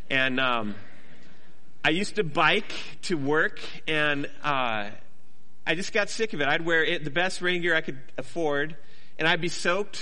And 0.09 0.41
um, 0.41 0.75
I 1.85 1.91
used 1.91 2.17
to 2.17 2.25
bike 2.25 2.73
to 3.03 3.17
work, 3.17 3.61
and 3.89 4.27
uh, 4.43 4.91
I 5.67 5.75
just 5.75 5.93
got 5.93 6.11
sick 6.11 6.33
of 6.33 6.41
it. 6.41 6.49
I'd 6.49 6.65
wear 6.65 6.85
it, 6.85 7.05
the 7.05 7.11
best 7.11 7.43
rain 7.43 7.61
gear 7.61 7.75
I 7.75 7.81
could 7.81 7.99
afford, 8.17 8.77
and 9.19 9.27
I'd 9.27 9.41
be 9.41 9.49
soaked 9.49 10.01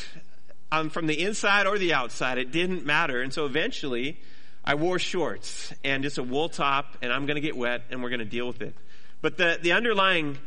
um, 0.70 0.90
from 0.90 1.06
the 1.06 1.22
inside 1.22 1.66
or 1.66 1.78
the 1.78 1.94
outside. 1.94 2.38
It 2.38 2.52
didn't 2.52 2.84
matter. 2.84 3.22
And 3.22 3.32
so 3.32 3.46
eventually, 3.46 4.20
I 4.64 4.74
wore 4.74 4.98
shorts 4.98 5.72
and 5.82 6.02
just 6.02 6.18
a 6.18 6.22
wool 6.22 6.48
top, 6.48 6.98
and 7.02 7.12
I'm 7.12 7.26
going 7.26 7.36
to 7.36 7.40
get 7.40 7.56
wet, 7.56 7.82
and 7.90 8.02
we're 8.02 8.10
going 8.10 8.20
to 8.20 8.24
deal 8.24 8.46
with 8.46 8.62
it. 8.62 8.74
But 9.22 9.38
the, 9.38 9.58
the 9.60 9.72
underlying 9.72 10.38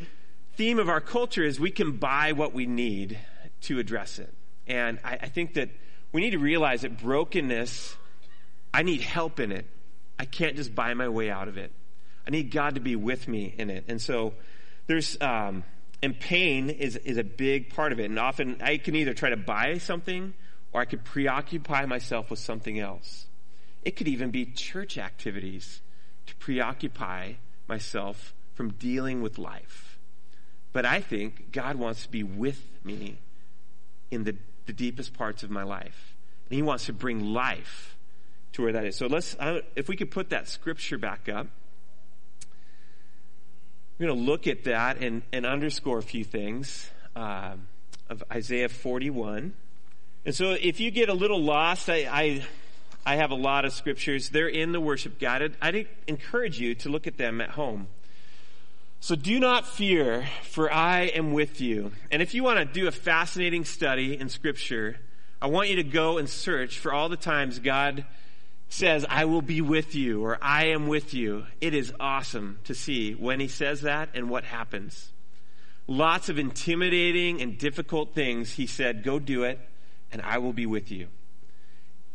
theme 0.56 0.80
of 0.80 0.88
our 0.88 1.02
culture 1.02 1.44
is 1.44 1.60
we 1.60 1.72
can 1.72 1.98
buy 1.98 2.32
what 2.32 2.54
we 2.54 2.66
need 2.66 3.20
to 3.62 3.80
address 3.80 4.20
it. 4.20 4.34
And 4.68 5.00
I, 5.04 5.14
I 5.22 5.28
think 5.28 5.56
that 5.56 5.70
we 6.12 6.22
need 6.22 6.32
to 6.32 6.40
realize 6.40 6.82
that 6.82 7.00
brokenness, 7.00 7.96
I 8.74 8.84
need 8.84 9.02
help 9.02 9.40
in 9.40 9.52
it. 9.52 9.66
I 10.18 10.26
can't 10.26 10.56
just 10.56 10.74
buy 10.74 10.94
my 10.94 11.10
way 11.10 11.30
out 11.30 11.48
of 11.48 11.58
it. 11.58 11.72
I 12.26 12.32
need 12.32 12.52
God 12.52 12.76
to 12.76 12.82
be 12.82 12.96
with 12.96 13.28
me 13.28 13.54
in 13.58 13.70
it. 13.70 13.86
And 13.88 14.02
so 14.02 14.34
there's, 14.88 15.20
um, 15.22 15.64
and 16.02 16.20
pain 16.20 16.70
is, 16.70 16.96
is 16.98 17.18
a 17.18 17.24
big 17.24 17.74
part 17.74 17.92
of 17.92 18.00
it. 18.00 18.06
And 18.06 18.20
often 18.20 18.58
I 18.62 18.78
can 18.78 18.96
either 18.96 19.14
try 19.14 19.30
to 19.30 19.38
buy 19.38 19.78
something 19.80 20.34
or 20.72 20.82
I 20.82 20.86
could 20.86 21.04
preoccupy 21.04 21.86
myself 21.86 22.30
with 22.30 22.40
something 22.40 22.80
else. 22.80 23.26
It 23.84 23.96
could 23.96 24.08
even 24.08 24.32
be 24.32 24.46
church 24.46 24.98
activities 24.98 25.82
to 26.28 26.36
preoccupy 26.36 27.34
myself 27.68 28.34
from 28.54 28.72
dealing 28.72 29.22
with 29.22 29.38
life. 29.38 29.98
But 30.72 30.86
I 30.86 31.02
think 31.02 31.52
God 31.52 31.76
wants 31.76 32.04
to 32.04 32.12
be 32.12 32.24
with 32.24 32.62
me 32.84 33.20
in 34.10 34.24
the, 34.24 34.36
the 34.66 34.74
deepest 34.74 35.14
parts 35.14 35.44
of 35.44 35.50
my 35.50 35.64
life. 35.64 36.16
And 36.50 36.56
He 36.56 36.62
wants 36.62 36.86
to 36.88 36.94
bring 36.94 37.34
life 37.34 37.96
to 38.54 38.62
where 38.62 38.74
that 38.74 38.86
is. 38.86 38.96
So 38.96 39.08
let's, 39.08 39.36
if 39.76 39.88
we 39.88 39.96
could 39.96 40.12
put 40.12 40.30
that 40.30 40.48
scripture 40.48 40.98
back 40.98 41.28
up. 41.28 41.48
We're 44.00 44.08
going 44.08 44.20
to 44.20 44.26
look 44.26 44.48
at 44.48 44.64
that 44.64 44.98
and, 44.98 45.22
and 45.32 45.46
underscore 45.46 46.00
a 46.00 46.04
few 46.04 46.24
things 46.24 46.90
uh, 47.16 47.54
of 48.10 48.24
Isaiah 48.32 48.70
41. 48.70 49.54
And 50.26 50.36
so 50.36 50.52
if 50.52 50.80
you 50.80 50.90
get 50.92 51.10
a 51.10 51.14
little 51.14 51.42
lost, 51.42 51.90
I, 51.90 52.08
I, 52.12 52.46
I 53.06 53.16
have 53.18 53.32
a 53.32 53.36
lot 53.36 53.66
of 53.66 53.74
scriptures. 53.74 54.30
They're 54.30 54.48
in 54.48 54.72
the 54.72 54.80
worship 54.80 55.20
guide. 55.20 55.42
I'd, 55.44 55.56
I'd 55.62 55.88
encourage 56.08 56.60
you 56.60 56.76
to 56.76 56.90
look 56.90 57.08
at 57.08 57.18
them 57.18 57.40
at 57.42 57.52
home. 57.52 57.88
So 59.04 59.18
do 59.18 59.38
not 59.38 59.68
fear, 59.68 60.26
for 60.44 60.72
I 60.72 61.08
am 61.08 61.34
with 61.34 61.60
you. 61.60 61.92
And 62.10 62.22
if 62.22 62.34
you 62.34 62.42
want 62.42 62.60
to 62.60 62.64
do 62.64 62.88
a 62.88 62.92
fascinating 62.92 63.66
study 63.66 64.18
in 64.18 64.30
scripture, 64.30 64.96
I 65.42 65.48
want 65.48 65.68
you 65.68 65.76
to 65.76 65.84
go 65.84 66.20
and 66.20 66.30
search 66.30 66.80
for 66.80 66.94
all 66.94 67.10
the 67.10 67.18
times 67.18 67.60
God 67.60 68.06
says, 68.70 69.06
I 69.10 69.26
will 69.26 69.42
be 69.42 69.60
with 69.60 69.94
you, 69.94 70.24
or 70.24 70.38
I 70.42 70.68
am 70.68 70.88
with 70.88 71.14
you. 71.14 71.44
It 71.60 71.74
is 71.74 71.92
awesome 72.00 72.60
to 72.64 72.74
see 72.74 73.12
when 73.12 73.42
he 73.42 73.50
says 73.50 73.82
that 73.82 74.08
and 74.14 74.30
what 74.30 74.46
happens. 74.46 75.12
Lots 75.86 76.30
of 76.30 76.40
intimidating 76.40 77.42
and 77.42 77.58
difficult 77.58 78.16
things. 78.16 78.54
He 78.54 78.68
said, 78.68 79.04
go 79.04 79.20
do 79.20 79.44
it, 79.44 79.60
and 80.14 80.22
I 80.22 80.38
will 80.38 80.54
be 80.54 80.66
with 80.66 80.92
you. 80.92 81.10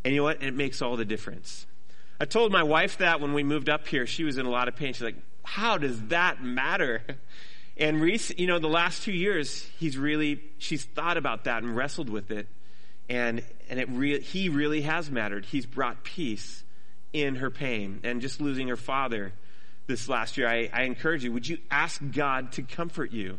And 0.04 0.14
you 0.14 0.22
know 0.22 0.24
what? 0.24 0.42
It 0.42 0.54
makes 0.54 0.80
all 0.80 0.96
the 0.96 1.04
difference. 1.04 1.66
I 2.18 2.24
told 2.24 2.50
my 2.50 2.62
wife 2.62 2.96
that 2.96 3.20
when 3.20 3.34
we 3.34 3.42
moved 3.42 3.68
up 3.68 3.86
here. 3.86 4.06
She 4.06 4.24
was 4.24 4.38
in 4.38 4.46
a 4.46 4.50
lot 4.50 4.68
of 4.68 4.74
pain. 4.74 4.94
She's 4.94 5.02
like, 5.02 5.16
how 5.48 5.78
does 5.78 6.00
that 6.08 6.42
matter? 6.42 7.02
And 7.78 8.02
Reese, 8.02 8.32
you 8.36 8.46
know, 8.46 8.58
the 8.58 8.68
last 8.68 9.02
two 9.02 9.12
years, 9.12 9.62
he's 9.78 9.96
really, 9.96 10.42
she's 10.58 10.84
thought 10.84 11.16
about 11.16 11.44
that 11.44 11.62
and 11.62 11.74
wrestled 11.74 12.10
with 12.10 12.30
it. 12.30 12.48
And, 13.08 13.42
and 13.70 13.80
it 13.80 13.88
re- 13.88 14.20
he 14.20 14.50
really 14.50 14.82
has 14.82 15.10
mattered. 15.10 15.46
He's 15.46 15.64
brought 15.64 16.04
peace 16.04 16.62
in 17.14 17.36
her 17.36 17.50
pain 17.50 18.00
and 18.02 18.20
just 18.20 18.42
losing 18.42 18.68
her 18.68 18.76
father 18.76 19.32
this 19.86 20.06
last 20.06 20.36
year. 20.36 20.46
I, 20.46 20.68
I 20.70 20.82
encourage 20.82 21.24
you, 21.24 21.32
would 21.32 21.48
you 21.48 21.58
ask 21.70 21.98
God 22.12 22.52
to 22.52 22.62
comfort 22.62 23.12
you? 23.12 23.38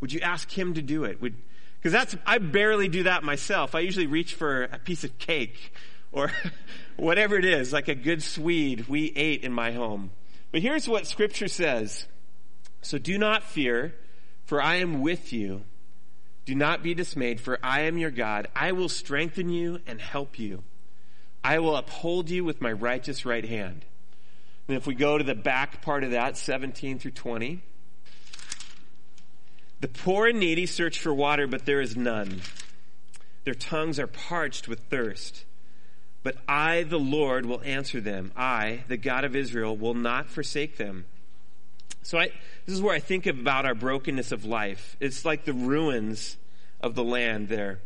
Would 0.00 0.12
you 0.12 0.20
ask 0.20 0.48
him 0.50 0.74
to 0.74 0.82
do 0.82 1.02
it? 1.02 1.20
Would, 1.20 1.34
because 1.80 1.92
that's, 1.92 2.16
I 2.24 2.38
barely 2.38 2.88
do 2.88 3.02
that 3.04 3.24
myself. 3.24 3.74
I 3.74 3.80
usually 3.80 4.06
reach 4.06 4.34
for 4.34 4.64
a 4.64 4.78
piece 4.78 5.02
of 5.02 5.18
cake 5.18 5.72
or 6.12 6.30
whatever 6.96 7.36
it 7.36 7.44
is, 7.44 7.72
like 7.72 7.88
a 7.88 7.96
good 7.96 8.22
Swede 8.22 8.88
we 8.88 9.12
ate 9.16 9.42
in 9.42 9.52
my 9.52 9.72
home. 9.72 10.12
But 10.50 10.62
here's 10.62 10.88
what 10.88 11.06
scripture 11.06 11.48
says. 11.48 12.06
So 12.80 12.98
do 12.98 13.18
not 13.18 13.42
fear, 13.42 13.94
for 14.44 14.62
I 14.62 14.76
am 14.76 15.02
with 15.02 15.32
you. 15.32 15.62
Do 16.46 16.54
not 16.54 16.82
be 16.82 16.94
dismayed, 16.94 17.40
for 17.40 17.58
I 17.62 17.82
am 17.82 17.98
your 17.98 18.10
God. 18.10 18.48
I 18.56 18.72
will 18.72 18.88
strengthen 18.88 19.50
you 19.50 19.80
and 19.86 20.00
help 20.00 20.38
you. 20.38 20.62
I 21.44 21.58
will 21.58 21.76
uphold 21.76 22.30
you 22.30 22.44
with 22.44 22.60
my 22.60 22.72
righteous 22.72 23.26
right 23.26 23.44
hand. 23.44 23.84
And 24.66 24.76
if 24.76 24.86
we 24.86 24.94
go 24.94 25.18
to 25.18 25.24
the 25.24 25.34
back 25.34 25.82
part 25.82 26.04
of 26.04 26.12
that, 26.12 26.36
17 26.36 26.98
through 26.98 27.12
20. 27.12 27.62
The 29.80 29.88
poor 29.88 30.26
and 30.26 30.40
needy 30.40 30.66
search 30.66 30.98
for 30.98 31.14
water, 31.14 31.46
but 31.46 31.64
there 31.64 31.80
is 31.80 31.96
none. 31.96 32.40
Their 33.44 33.54
tongues 33.54 33.98
are 33.98 34.06
parched 34.06 34.68
with 34.68 34.80
thirst. 34.90 35.44
But 36.22 36.36
I, 36.48 36.82
the 36.82 36.98
Lord, 36.98 37.46
will 37.46 37.62
answer 37.64 38.00
them. 38.00 38.32
I, 38.36 38.84
the 38.88 38.96
God 38.96 39.24
of 39.24 39.36
Israel, 39.36 39.76
will 39.76 39.94
not 39.94 40.28
forsake 40.28 40.76
them. 40.76 41.06
So 42.02 42.18
I, 42.18 42.30
this 42.66 42.74
is 42.74 42.82
where 42.82 42.94
I 42.94 43.00
think 43.00 43.26
about 43.26 43.66
our 43.66 43.74
brokenness 43.74 44.32
of 44.32 44.44
life. 44.44 44.96
It's 45.00 45.24
like 45.24 45.44
the 45.44 45.52
ruins 45.52 46.36
of 46.80 46.94
the 46.94 47.04
land 47.04 47.48
there. 47.48 47.80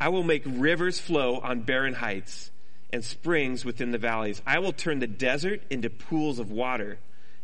I 0.00 0.08
will 0.08 0.22
make 0.22 0.42
rivers 0.46 0.98
flow 0.98 1.38
on 1.40 1.62
barren 1.62 1.94
heights 1.94 2.50
and 2.92 3.04
springs 3.04 3.64
within 3.64 3.90
the 3.90 3.98
valleys. 3.98 4.40
I 4.46 4.58
will 4.60 4.72
turn 4.72 5.00
the 5.00 5.06
desert 5.06 5.62
into 5.70 5.90
pools 5.90 6.38
of 6.38 6.50
water 6.50 6.98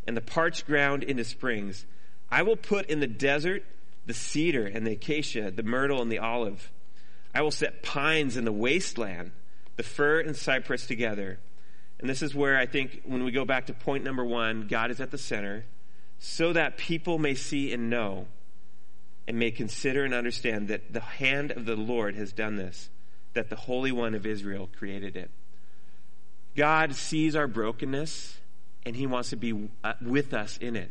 and 0.07 0.17
the 0.17 0.23
parched 0.23 0.67
ground 0.67 1.03
into 1.03 1.25
springs. 1.25 1.85
I 2.31 2.43
will 2.43 2.57
put 2.57 2.87
in 2.87 3.01
the 3.01 3.07
desert 3.07 3.65
the 4.07 4.15
cedar 4.15 4.67
and 4.67 4.87
the 4.87 4.93
acacia, 4.93 5.51
the 5.51 5.63
myrtle 5.63 6.03
and 6.03 6.11
the 6.11 6.19
olive. 6.19 6.71
I 7.35 7.43
will 7.43 7.51
set 7.51 7.83
pines 7.83 8.37
in 8.37 8.45
the 8.45 8.53
wasteland 8.53 9.33
the 9.77 9.83
fir 9.83 10.21
and 10.21 10.37
cypress 10.37 10.87
together. 10.87 11.39
And 11.99 12.09
this 12.09 12.23
is 12.23 12.35
where 12.35 12.59
I 12.59 12.67
think 12.67 13.03
when 13.05 13.25
we 13.25 13.33
go 13.33 13.45
back 13.45 13.67
to 13.67 13.73
point 13.73 14.05
number 14.05 14.25
one, 14.25 14.67
God 14.69 14.91
is 14.91 15.01
at 15.01 15.11
the 15.11 15.19
center 15.19 15.65
so 16.19 16.53
that 16.53 16.77
people 16.77 17.19
may 17.19 17.35
see 17.35 17.73
and 17.73 17.91
know 17.91 18.27
and 19.27 19.39
may 19.39 19.51
consider 19.51 20.05
and 20.05 20.15
understand 20.15 20.69
that 20.69 20.93
the 20.93 21.01
hand 21.01 21.51
of 21.51 21.65
the 21.67 21.77
Lord 21.77 22.15
has 22.15 22.33
done 22.33 22.57
this, 22.57 22.91
that 23.33 23.51
the 23.51 23.57
Holy 23.57 23.93
One 23.93 24.15
of 24.15 24.27
Israel 24.27 24.69
created 24.77 25.17
it. 25.17 25.31
God 26.57 26.95
sees 26.95 27.35
our 27.35 27.47
brokenness 27.47 28.39
and 28.85 28.95
he 28.95 29.07
wants 29.07 29.31
to 29.31 29.37
be 29.37 29.69
uh, 29.83 29.95
with 30.01 30.35
us 30.35 30.59
in 30.59 30.77
it. 30.77 30.91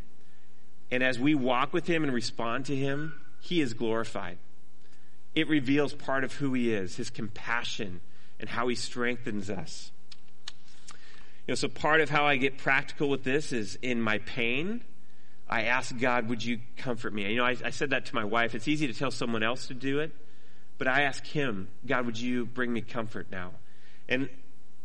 And 0.91 1.03
as 1.03 1.19
we 1.19 1.35
walk 1.35 1.73
with 1.73 1.87
him 1.87 2.03
and 2.03 2.13
respond 2.13 2.65
to 2.65 2.75
him, 2.75 3.19
he 3.39 3.61
is 3.61 3.73
glorified. 3.73 4.37
It 5.35 5.47
reveals 5.47 5.93
part 5.93 6.23
of 6.23 6.33
who 6.33 6.53
he 6.53 6.73
is, 6.73 6.95
his 6.95 7.09
compassion, 7.09 8.01
and 8.43 8.49
how 8.49 8.67
he 8.67 8.75
strengthens 8.75 9.49
us. 9.49 9.89
You 11.47 11.53
know, 11.53 11.55
so 11.55 11.69
part 11.69 12.01
of 12.01 12.09
how 12.09 12.25
I 12.25 12.35
get 12.35 12.57
practical 12.57 13.07
with 13.07 13.23
this 13.23 13.53
is 13.53 13.79
in 13.81 14.01
my 14.01 14.17
pain, 14.17 14.83
I 15.49 15.63
ask 15.63 15.97
God, 15.97 16.27
would 16.27 16.43
you 16.43 16.59
comfort 16.75 17.13
me? 17.13 17.29
You 17.29 17.37
know, 17.37 17.45
I, 17.45 17.55
I 17.63 17.69
said 17.69 17.91
that 17.91 18.07
to 18.07 18.15
my 18.15 18.25
wife. 18.25 18.53
It's 18.53 18.67
easy 18.67 18.85
to 18.87 18.93
tell 18.93 19.11
someone 19.11 19.43
else 19.43 19.67
to 19.67 19.73
do 19.73 19.99
it, 19.99 20.11
but 20.77 20.89
I 20.89 21.03
ask 21.03 21.25
him, 21.25 21.69
God, 21.85 22.05
would 22.05 22.19
you 22.19 22.45
bring 22.45 22.73
me 22.73 22.81
comfort 22.81 23.27
now? 23.31 23.51
And 24.09 24.27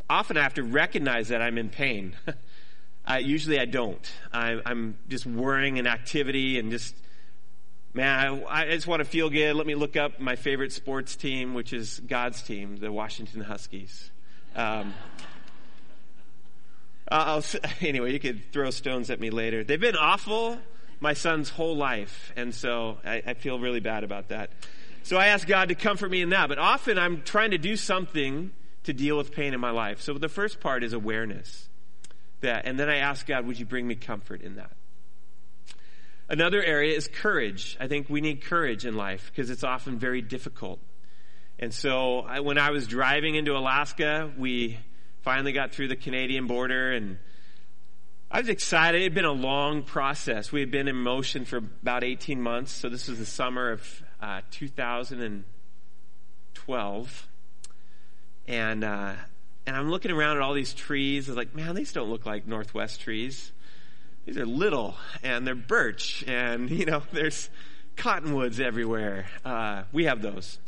often 0.09 0.37
I 0.37 0.45
have 0.45 0.55
to 0.55 0.63
recognize 0.63 1.27
that 1.27 1.43
I'm 1.43 1.59
in 1.59 1.69
pain. 1.69 2.15
I, 3.05 3.19
usually 3.19 3.59
I 3.59 3.65
don't. 3.65 4.09
I, 4.33 4.61
I'm 4.65 4.99
just 5.09 5.27
worrying 5.27 5.81
and 5.81 5.89
activity 5.89 6.61
and 6.61 6.71
just 6.71 6.95
man, 7.95 8.45
I, 8.49 8.63
I, 8.63 8.71
just 8.71 8.87
want 8.87 9.01
to 9.01 9.05
feel 9.05 9.31
good. 9.31 9.55
Let 9.57 9.67
me 9.67 9.75
look 9.75 9.97
up 9.97 10.21
my 10.21 10.37
favorite 10.37 10.73
sports 10.73 11.17
team, 11.17 11.55
which 11.55 11.73
is 11.73 12.01
God's 12.07 12.43
team, 12.43 12.77
the 12.77 12.93
Washington 12.93 13.41
Huskies. 13.41 14.11
Um, 14.55 14.95
I'll, 17.09 17.45
anyway, 17.81 18.13
you 18.13 18.21
could 18.21 18.53
throw 18.53 18.71
stones 18.71 19.11
at 19.11 19.21
me 19.21 19.31
later. 19.31 19.65
They've 19.65 19.81
been 19.81 19.97
awful 19.97 20.59
my 21.01 21.15
son's 21.15 21.49
whole 21.49 21.77
life. 21.77 22.33
And 22.37 22.55
so 22.55 22.99
I, 23.05 23.23
I 23.27 23.35
feel 23.35 23.59
really 23.59 23.81
bad 23.81 24.05
about 24.05 24.29
that. 24.29 24.51
So 25.03 25.17
I 25.17 25.29
ask 25.29 25.47
God 25.47 25.69
to 25.69 25.75
comfort 25.75 26.11
me 26.11 26.23
in 26.23 26.31
that. 26.31 26.49
But 26.49 26.59
often 26.59 26.99
I'm 26.99 27.23
trying 27.23 27.53
to 27.53 27.59
do 27.59 27.77
something 27.77 28.51
to 28.85 28.93
deal 28.93 29.17
with 29.17 29.33
pain 29.33 29.55
in 29.55 29.61
my 29.61 29.71
life. 29.71 30.01
So 30.01 30.15
the 30.15 30.29
first 30.29 30.61
part 30.61 30.83
is 30.83 30.93
awareness. 30.93 31.69
That, 32.41 32.67
and 32.67 32.79
then 32.79 32.89
I 32.89 32.97
ask 32.97 33.27
God, 33.27 33.47
would 33.47 33.59
you 33.59 33.67
bring 33.67 33.87
me 33.87 33.97
comfort 33.97 34.43
in 34.43 34.57
that? 34.57 34.71
Another 36.29 36.63
area 36.63 36.95
is 36.95 37.09
courage. 37.09 37.77
I 37.81 37.89
think 37.89 38.11
we 38.11 38.21
need 38.21 38.45
courage 38.45 38.85
in 38.85 38.97
life 38.97 39.31
because 39.31 39.49
it's 39.49 39.65
often 39.65 39.99
very 39.99 40.21
difficult. 40.21 40.79
And 41.59 41.73
so 41.73 42.21
I, 42.21 42.41
when 42.41 42.59
I 42.59 42.71
was 42.71 42.87
driving 42.87 43.35
into 43.35 43.57
Alaska, 43.57 44.31
we 44.37 44.79
finally 45.23 45.53
got 45.53 45.73
through 45.73 45.89
the 45.89 45.97
Canadian 45.97 46.47
border 46.47 46.93
and 46.93 47.19
I 48.31 48.41
was 48.41 48.51
excited. 48.51 49.01
It 49.01 49.05
had 49.05 49.15
been 49.15 49.25
a 49.25 49.33
long 49.33 49.83
process. 49.83 50.53
We 50.53 50.61
had 50.61 50.71
been 50.71 50.87
in 50.87 50.97
motion 50.97 51.47
for 51.47 51.57
about 51.57 52.05
18 52.05 52.43
months. 52.43 52.73
So 52.73 52.91
this 52.91 53.09
was 53.09 53.19
the 53.19 53.27
summer 53.27 53.71
of 53.71 54.03
uh, 54.21 54.43
2012. 54.51 57.29
And, 58.47 58.85
uh, 58.85 59.15
and 59.67 59.77
I'm 59.77 59.91
looking 59.91 60.11
around 60.11 60.37
at 60.37 60.43
all 60.43 60.53
these 60.53 60.75
trees. 60.75 61.29
I 61.29 61.33
was 61.33 61.39
like, 61.39 61.55
man, 61.55 61.75
these 61.75 61.93
don't 61.93 62.11
look 62.11 62.27
like 62.27 62.47
Northwest 62.47 63.01
trees. 63.01 63.51
These 64.29 64.37
are 64.37 64.45
little 64.45 64.95
and 65.23 65.47
they're 65.47 65.55
birch 65.55 66.23
and, 66.27 66.69
you 66.69 66.85
know, 66.85 67.03
there's 67.13 67.49
cottonwoods 67.97 68.61
everywhere. 68.61 69.25
Uh, 69.43 69.85
we 69.91 70.05
have 70.05 70.21
those. 70.21 70.59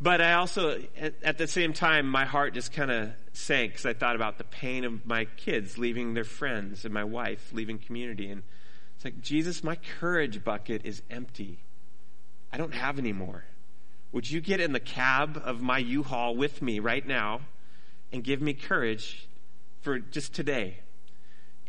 But 0.00 0.20
I 0.20 0.34
also, 0.34 0.80
at, 0.96 1.14
at 1.24 1.38
the 1.38 1.48
same 1.48 1.72
time, 1.72 2.08
my 2.08 2.24
heart 2.24 2.54
just 2.54 2.72
kind 2.72 2.92
of 2.92 3.10
sank 3.32 3.72
because 3.72 3.84
I 3.84 3.94
thought 3.94 4.14
about 4.14 4.38
the 4.38 4.44
pain 4.44 4.84
of 4.84 5.04
my 5.04 5.24
kids 5.24 5.76
leaving 5.76 6.14
their 6.14 6.22
friends 6.22 6.84
and 6.84 6.94
my 6.94 7.02
wife 7.02 7.50
leaving 7.52 7.80
community. 7.80 8.30
And 8.30 8.44
it's 8.94 9.04
like, 9.04 9.20
Jesus, 9.22 9.64
my 9.64 9.74
courage 9.98 10.44
bucket 10.44 10.82
is 10.84 11.02
empty. 11.10 11.58
I 12.52 12.58
don't 12.58 12.74
have 12.74 12.96
any 12.96 13.12
more. 13.12 13.42
Would 14.12 14.30
you 14.30 14.40
get 14.40 14.60
in 14.60 14.72
the 14.72 14.78
cab 14.78 15.42
of 15.44 15.60
my 15.60 15.78
U-Haul 15.78 16.36
with 16.36 16.62
me 16.62 16.78
right 16.78 17.04
now 17.04 17.40
and 18.12 18.22
give 18.22 18.40
me 18.40 18.54
courage 18.54 19.26
for 19.80 19.98
just 19.98 20.32
today? 20.32 20.78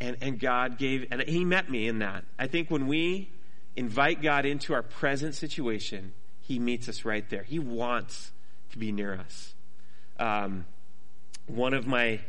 And, 0.00 0.16
and 0.20 0.38
God 0.38 0.78
gave, 0.78 1.06
and 1.10 1.20
He 1.22 1.44
met 1.44 1.70
me 1.70 1.86
in 1.86 1.98
that. 1.98 2.24
I 2.38 2.46
think 2.46 2.70
when 2.70 2.86
we 2.86 3.30
invite 3.76 4.22
God 4.22 4.46
into 4.46 4.74
our 4.74 4.82
present 4.82 5.34
situation, 5.34 6.12
he 6.50 6.58
meets 6.58 6.88
us 6.88 7.04
right 7.04 7.28
there. 7.30 7.44
He 7.44 7.58
wants 7.58 8.32
to 8.72 8.78
be 8.78 8.92
near 8.92 9.14
us. 9.14 9.54
Um, 10.18 10.66
one 11.46 11.74
of 11.74 11.86
my 11.86 12.20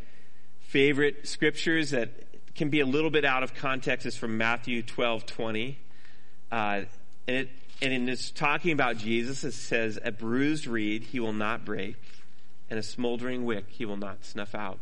favorite 0.62 1.28
scriptures 1.28 1.90
that 1.90 2.10
can 2.56 2.70
be 2.70 2.82
a 2.82 2.86
little 2.86 3.10
bit 3.10 3.26
out 3.26 3.44
of 3.44 3.54
context 3.54 4.06
is 4.06 4.16
from 4.16 4.38
Matthew 4.38 4.84
12 4.84 5.26
20. 5.26 5.80
Uh, 6.52 6.82
and, 7.28 7.38
it, 7.38 7.50
and 7.82 7.94
in 7.94 8.06
this 8.06 8.30
talking 8.30 8.72
about 8.72 8.98
Jesus, 8.98 9.44
it 9.44 9.54
says, 9.54 9.98
A 10.04 10.12
bruised 10.12 10.68
reed 10.68 11.04
he 11.06 11.20
will 11.20 11.34
not 11.34 11.66
break, 11.66 11.96
and 12.70 12.78
a 12.78 12.84
smoldering 12.84 13.44
wick 13.44 13.66
he 13.70 13.86
will 13.86 13.98
not 13.98 14.24
snuff 14.24 14.54
out. 14.54 14.80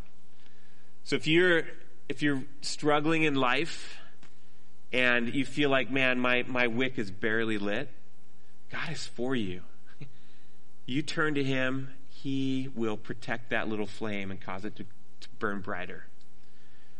So 1.05 1.15
if 1.15 1.27
you're, 1.27 1.63
if 2.09 2.23
you're 2.23 2.43
struggling 2.61 3.23
in 3.23 3.35
life 3.35 3.97
and 4.91 5.33
you 5.33 5.45
feel 5.45 5.69
like, 5.69 5.91
man, 5.91 6.19
my, 6.19 6.43
my 6.47 6.67
wick 6.67 6.97
is 6.97 7.11
barely 7.11 7.59
lit, 7.59 7.87
God 8.71 8.91
is 8.91 9.05
for 9.05 9.35
you. 9.35 9.61
You 10.85 11.03
turn 11.03 11.35
to 11.35 11.43
Him, 11.43 11.91
He 12.09 12.67
will 12.73 12.97
protect 12.97 13.51
that 13.51 13.69
little 13.69 13.85
flame 13.85 14.31
and 14.31 14.41
cause 14.41 14.65
it 14.65 14.75
to, 14.77 14.83
to 14.83 15.29
burn 15.37 15.61
brighter. 15.61 16.05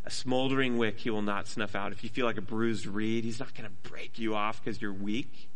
A 0.06 0.12
smoldering 0.12 0.78
wick 0.78 1.00
He 1.00 1.10
will 1.10 1.24
not 1.24 1.48
snuff 1.48 1.74
out. 1.74 1.92
If 1.92 2.04
you 2.04 2.10
feel 2.12 2.28
like 2.28 2.38
a 2.38 2.42
bruised 2.42 2.86
reed, 2.86 3.24
He's 3.24 3.40
not 3.40 3.56
going 3.56 3.68
to 3.68 3.90
break 3.90 4.20
you 4.20 4.36
off 4.36 4.64
because 4.64 4.80
you're 4.80 4.94
weak. 4.94 5.50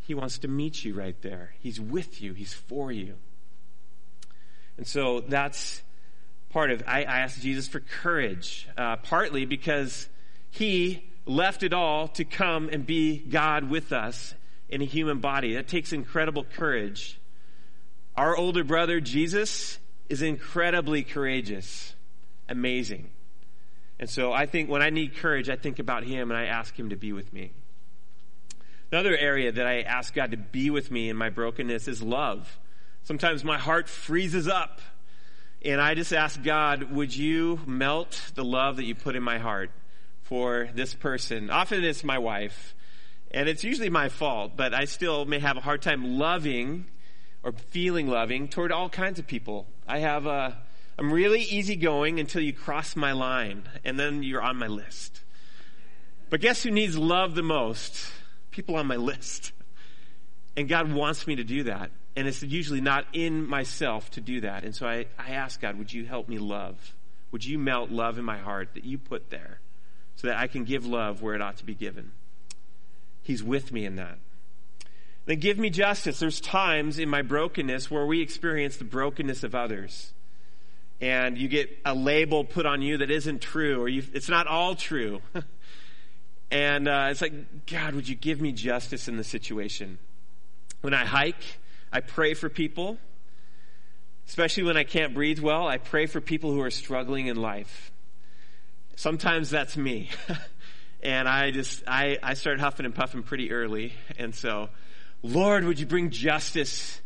He 0.00 0.14
wants 0.14 0.38
to 0.38 0.48
meet 0.48 0.84
you 0.84 0.94
right 0.94 1.14
there. 1.22 1.54
He's 1.60 1.80
with 1.80 2.20
you, 2.20 2.32
He's 2.32 2.54
for 2.54 2.90
you. 2.90 3.14
And 4.76 4.84
so 4.84 5.20
that's 5.20 5.82
part 6.52 6.70
of, 6.70 6.82
I, 6.86 7.00
I 7.00 7.20
asked 7.20 7.40
Jesus 7.40 7.68
for 7.68 7.80
courage, 7.80 8.68
uh, 8.76 8.96
partly 8.96 9.44
because 9.44 10.08
He 10.50 11.04
left 11.26 11.62
it 11.62 11.72
all 11.72 12.08
to 12.08 12.24
come 12.24 12.68
and 12.68 12.86
be 12.86 13.18
God 13.18 13.70
with 13.70 13.92
us 13.92 14.34
in 14.68 14.82
a 14.82 14.84
human 14.84 15.18
body. 15.18 15.54
That 15.54 15.68
takes 15.68 15.92
incredible 15.92 16.44
courage. 16.44 17.20
Our 18.16 18.36
older 18.36 18.64
brother, 18.64 19.00
Jesus, 19.00 19.78
is 20.08 20.22
incredibly 20.22 21.02
courageous. 21.02 21.94
Amazing. 22.48 23.10
And 23.98 24.10
so 24.10 24.32
I 24.32 24.46
think 24.46 24.68
when 24.68 24.82
I 24.82 24.90
need 24.90 25.16
courage, 25.16 25.48
I 25.48 25.56
think 25.56 25.78
about 25.78 26.04
him 26.04 26.30
and 26.30 26.38
I 26.38 26.46
ask 26.46 26.78
him 26.78 26.90
to 26.90 26.96
be 26.96 27.12
with 27.12 27.32
me. 27.32 27.52
Another 28.90 29.16
area 29.16 29.52
that 29.52 29.66
I 29.66 29.82
ask 29.82 30.12
God 30.12 30.32
to 30.32 30.36
be 30.36 30.68
with 30.68 30.90
me 30.90 31.08
in 31.08 31.16
my 31.16 31.30
brokenness 31.30 31.88
is 31.88 32.02
love. 32.02 32.58
Sometimes 33.04 33.42
my 33.42 33.56
heart 33.56 33.88
freezes 33.88 34.48
up 34.48 34.80
and 35.64 35.80
I 35.80 35.94
just 35.94 36.12
ask 36.12 36.42
God, 36.42 36.90
would 36.92 37.14
you 37.14 37.60
melt 37.66 38.32
the 38.34 38.44
love 38.44 38.76
that 38.76 38.84
you 38.84 38.94
put 38.94 39.16
in 39.16 39.22
my 39.22 39.38
heart 39.38 39.70
for 40.22 40.68
this 40.74 40.94
person? 40.94 41.50
Often 41.50 41.84
it's 41.84 42.02
my 42.02 42.18
wife. 42.18 42.74
And 43.30 43.48
it's 43.48 43.64
usually 43.64 43.88
my 43.88 44.08
fault, 44.08 44.52
but 44.56 44.74
I 44.74 44.84
still 44.84 45.24
may 45.24 45.38
have 45.38 45.56
a 45.56 45.60
hard 45.60 45.80
time 45.80 46.18
loving 46.18 46.86
or 47.42 47.52
feeling 47.70 48.06
loving 48.06 48.48
toward 48.48 48.72
all 48.72 48.88
kinds 48.88 49.18
of 49.18 49.26
people. 49.26 49.66
I 49.88 50.00
have 50.00 50.26
a, 50.26 50.58
I'm 50.98 51.12
really 51.12 51.40
easygoing 51.42 52.20
until 52.20 52.42
you 52.42 52.52
cross 52.52 52.94
my 52.94 53.12
line, 53.12 53.62
and 53.84 53.98
then 53.98 54.22
you're 54.22 54.42
on 54.42 54.56
my 54.56 54.66
list. 54.66 55.22
But 56.28 56.40
guess 56.40 56.62
who 56.62 56.70
needs 56.70 56.96
love 56.96 57.34
the 57.34 57.42
most? 57.42 58.10
People 58.50 58.76
on 58.76 58.86
my 58.86 58.96
list. 58.96 59.52
And 60.56 60.68
God 60.68 60.92
wants 60.92 61.26
me 61.26 61.36
to 61.36 61.44
do 61.44 61.64
that. 61.64 61.90
And 62.14 62.28
it's 62.28 62.42
usually 62.42 62.80
not 62.80 63.06
in 63.12 63.46
myself 63.46 64.10
to 64.12 64.20
do 64.20 64.42
that. 64.42 64.64
And 64.64 64.74
so 64.74 64.86
I, 64.86 65.06
I 65.18 65.30
ask 65.30 65.60
God, 65.60 65.78
would 65.78 65.92
you 65.92 66.04
help 66.04 66.28
me 66.28 66.38
love? 66.38 66.94
Would 67.30 67.44
you 67.44 67.58
melt 67.58 67.90
love 67.90 68.18
in 68.18 68.24
my 68.24 68.38
heart 68.38 68.74
that 68.74 68.84
you 68.84 68.98
put 68.98 69.30
there 69.30 69.60
so 70.16 70.26
that 70.26 70.36
I 70.36 70.46
can 70.46 70.64
give 70.64 70.84
love 70.84 71.22
where 71.22 71.34
it 71.34 71.40
ought 71.40 71.56
to 71.58 71.64
be 71.64 71.74
given? 71.74 72.12
He's 73.22 73.42
with 73.42 73.72
me 73.72 73.86
in 73.86 73.96
that. 73.96 74.18
Then 75.24 75.38
give 75.38 75.58
me 75.58 75.70
justice. 75.70 76.18
There's 76.18 76.40
times 76.40 76.98
in 76.98 77.08
my 77.08 77.22
brokenness 77.22 77.90
where 77.90 78.04
we 78.04 78.20
experience 78.20 78.76
the 78.76 78.84
brokenness 78.84 79.44
of 79.44 79.54
others. 79.54 80.12
And 81.00 81.38
you 81.38 81.48
get 81.48 81.70
a 81.84 81.94
label 81.94 82.44
put 82.44 82.66
on 82.66 82.82
you 82.82 82.98
that 82.98 83.10
isn't 83.10 83.40
true, 83.40 83.80
or 83.80 83.88
you, 83.88 84.04
it's 84.12 84.28
not 84.28 84.46
all 84.46 84.74
true. 84.74 85.20
and 86.50 86.86
uh, 86.86 87.08
it's 87.10 87.20
like, 87.20 87.66
God, 87.66 87.94
would 87.94 88.08
you 88.08 88.14
give 88.14 88.40
me 88.40 88.52
justice 88.52 89.08
in 89.08 89.16
the 89.16 89.24
situation? 89.24 89.98
When 90.80 90.94
I 90.94 91.04
hike, 91.04 91.60
I 91.92 92.00
pray 92.00 92.34
for 92.34 92.48
people. 92.48 92.98
Especially 94.26 94.62
when 94.62 94.76
I 94.76 94.84
can't 94.84 95.14
breathe 95.14 95.40
well, 95.40 95.66
I 95.66 95.78
pray 95.78 96.06
for 96.06 96.20
people 96.20 96.52
who 96.52 96.60
are 96.60 96.70
struggling 96.70 97.26
in 97.26 97.36
life. 97.36 97.90
Sometimes 98.94 99.50
that's 99.50 99.76
me. 99.76 100.10
And 101.02 101.28
I 101.28 101.50
just, 101.50 101.82
I, 101.86 102.18
I 102.22 102.34
started 102.34 102.60
huffing 102.60 102.86
and 102.86 102.94
puffing 102.94 103.24
pretty 103.24 103.50
early. 103.50 103.92
And 104.18 104.34
so, 104.34 104.68
Lord, 105.22 105.64
would 105.64 105.80
you 105.80 105.86
bring 105.86 106.10
justice 106.10 107.00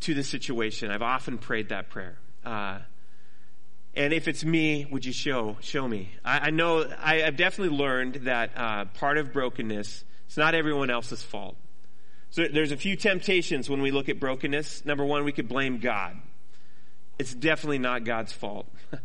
to 0.00 0.14
the 0.14 0.24
situation? 0.24 0.90
I've 0.90 1.02
often 1.02 1.36
prayed 1.36 1.68
that 1.68 1.90
prayer. 1.90 2.18
Uh, 2.44 2.78
and 3.94 4.12
if 4.14 4.26
it's 4.26 4.44
me, 4.44 4.86
would 4.90 5.04
you 5.04 5.12
show, 5.12 5.58
show 5.60 5.86
me? 5.86 6.10
I, 6.24 6.46
I 6.46 6.50
know, 6.50 6.90
I, 6.98 7.16
have 7.20 7.36
definitely 7.36 7.76
learned 7.76 8.14
that, 8.24 8.52
uh, 8.56 8.84
part 8.86 9.18
of 9.18 9.32
brokenness, 9.34 10.04
it's 10.26 10.36
not 10.36 10.54
everyone 10.54 10.90
else's 10.90 11.22
fault. 11.22 11.56
So 12.30 12.46
there's 12.52 12.72
a 12.72 12.76
few 12.76 12.96
temptations 12.96 13.70
when 13.70 13.80
we 13.80 13.90
look 13.90 14.08
at 14.08 14.20
brokenness. 14.20 14.84
Number 14.84 15.04
one, 15.04 15.24
we 15.24 15.32
could 15.32 15.48
blame 15.48 15.78
God. 15.78 16.16
It's 17.18 17.34
definitely 17.34 17.78
not 17.78 18.04
God's 18.04 18.32
fault. 18.32 18.66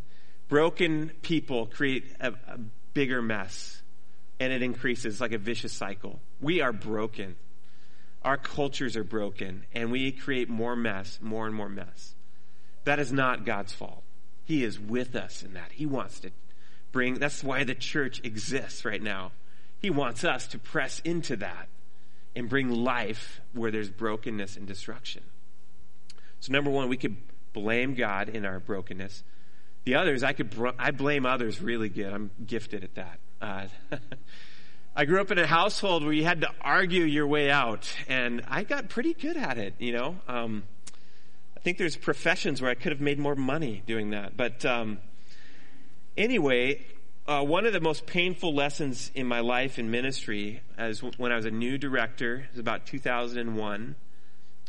Broken 0.50 1.12
people 1.22 1.66
create 1.66 2.14
a, 2.20 2.34
a 2.48 2.60
bigger 2.94 3.22
mess 3.22 3.82
and 4.42 4.52
it 4.52 4.64
increases 4.64 5.22
like 5.22 5.34
a 5.34 5.38
vicious 5.38 5.72
cycle. 5.72 6.20
We 6.42 6.62
are 6.62 6.74
broken. 6.74 7.36
Our 8.24 8.38
cultures 8.38 8.98
are 8.98 9.04
broken, 9.04 9.66
and 9.72 9.92
we 9.92 10.12
create 10.12 10.50
more 10.50 10.76
mess, 10.76 11.20
more 11.22 11.46
and 11.46 11.56
more 11.56 11.70
mess. 11.70 12.16
That 12.84 13.00
is 13.00 13.14
not 13.14 13.46
God's 13.46 13.72
fault. 13.72 14.02
He 14.44 14.64
is 14.64 14.80
with 14.80 15.16
us 15.16 15.44
in 15.44 15.54
that. 15.54 15.72
He 15.72 15.86
wants 15.86 16.20
to 16.22 16.32
bring, 16.92 17.16
that's 17.16 17.44
why 17.44 17.64
the 17.64 17.76
church 17.76 18.20
exists 18.24 18.84
right 18.84 19.02
now. 19.02 19.32
He 19.80 19.92
wants 19.92 20.24
us 20.24 20.48
to 20.48 20.60
press 20.60 21.00
into 21.06 21.36
that 21.38 21.68
and 22.36 22.50
bring 22.50 22.70
life 22.70 23.41
where 23.54 23.72
there's 23.72 23.89
brokenness 23.89 24.58
and 24.58 24.67
destruction. 24.67 25.24
So, 26.39 26.52
number 26.52 26.72
one, 26.72 26.89
we 26.89 26.98
could 26.98 27.17
blame 27.54 27.94
God 27.94 28.30
in 28.30 28.46
our 28.46 28.60
brokenness. 28.60 29.24
The 29.84 29.96
others, 29.96 30.24
I 30.24 30.34
could, 30.34 30.56
I 30.80 30.91
blame 30.91 31.26
others 31.26 31.62
really 31.62 31.89
good. 31.89 32.13
I'm 32.13 32.32
gifted 32.46 32.84
at 32.84 32.96
that. 32.96 33.20
Uh, 33.41 33.67
I 34.96 35.06
grew 35.06 35.22
up 35.22 35.32
in 35.32 35.39
a 35.39 35.48
household 35.48 36.04
where 36.04 36.13
you 36.13 36.24
had 36.24 36.41
to 36.41 36.50
argue 36.60 37.04
your 37.04 37.26
way 37.26 37.50
out, 37.50 37.91
and 38.08 38.44
I 38.48 38.63
got 38.63 38.89
pretty 38.89 39.13
good 39.13 39.38
at 39.38 39.58
it, 39.58 39.74
you 39.80 39.94
know. 39.94 40.17
Um, 40.28 40.63
I 41.56 41.60
think 41.62 41.78
there's 41.78 41.96
professions 41.96 42.62
where 42.62 42.70
I 42.70 42.76
could 42.76 42.91
have 42.91 43.02
made 43.02 43.17
more 43.17 43.36
money 43.36 43.84
doing 43.86 44.10
that. 44.12 44.36
But 44.36 44.65
um, 44.65 44.98
anyway, 46.17 46.86
uh, 47.32 47.41
one 47.41 47.65
of 47.65 47.72
the 47.72 47.80
most 47.80 48.06
painful 48.06 48.54
lessons 48.54 49.10
in 49.15 49.26
my 49.26 49.39
life 49.39 49.80
in 49.80 49.89
ministry, 49.89 50.62
as 50.78 51.02
when 51.02 51.32
I 51.32 51.38
was 51.38 51.46
a 51.46 51.52
new 51.52 51.78
director, 51.78 52.39
it 52.39 52.52
was 52.52 52.60
about 52.60 52.86
2001. 52.86 53.96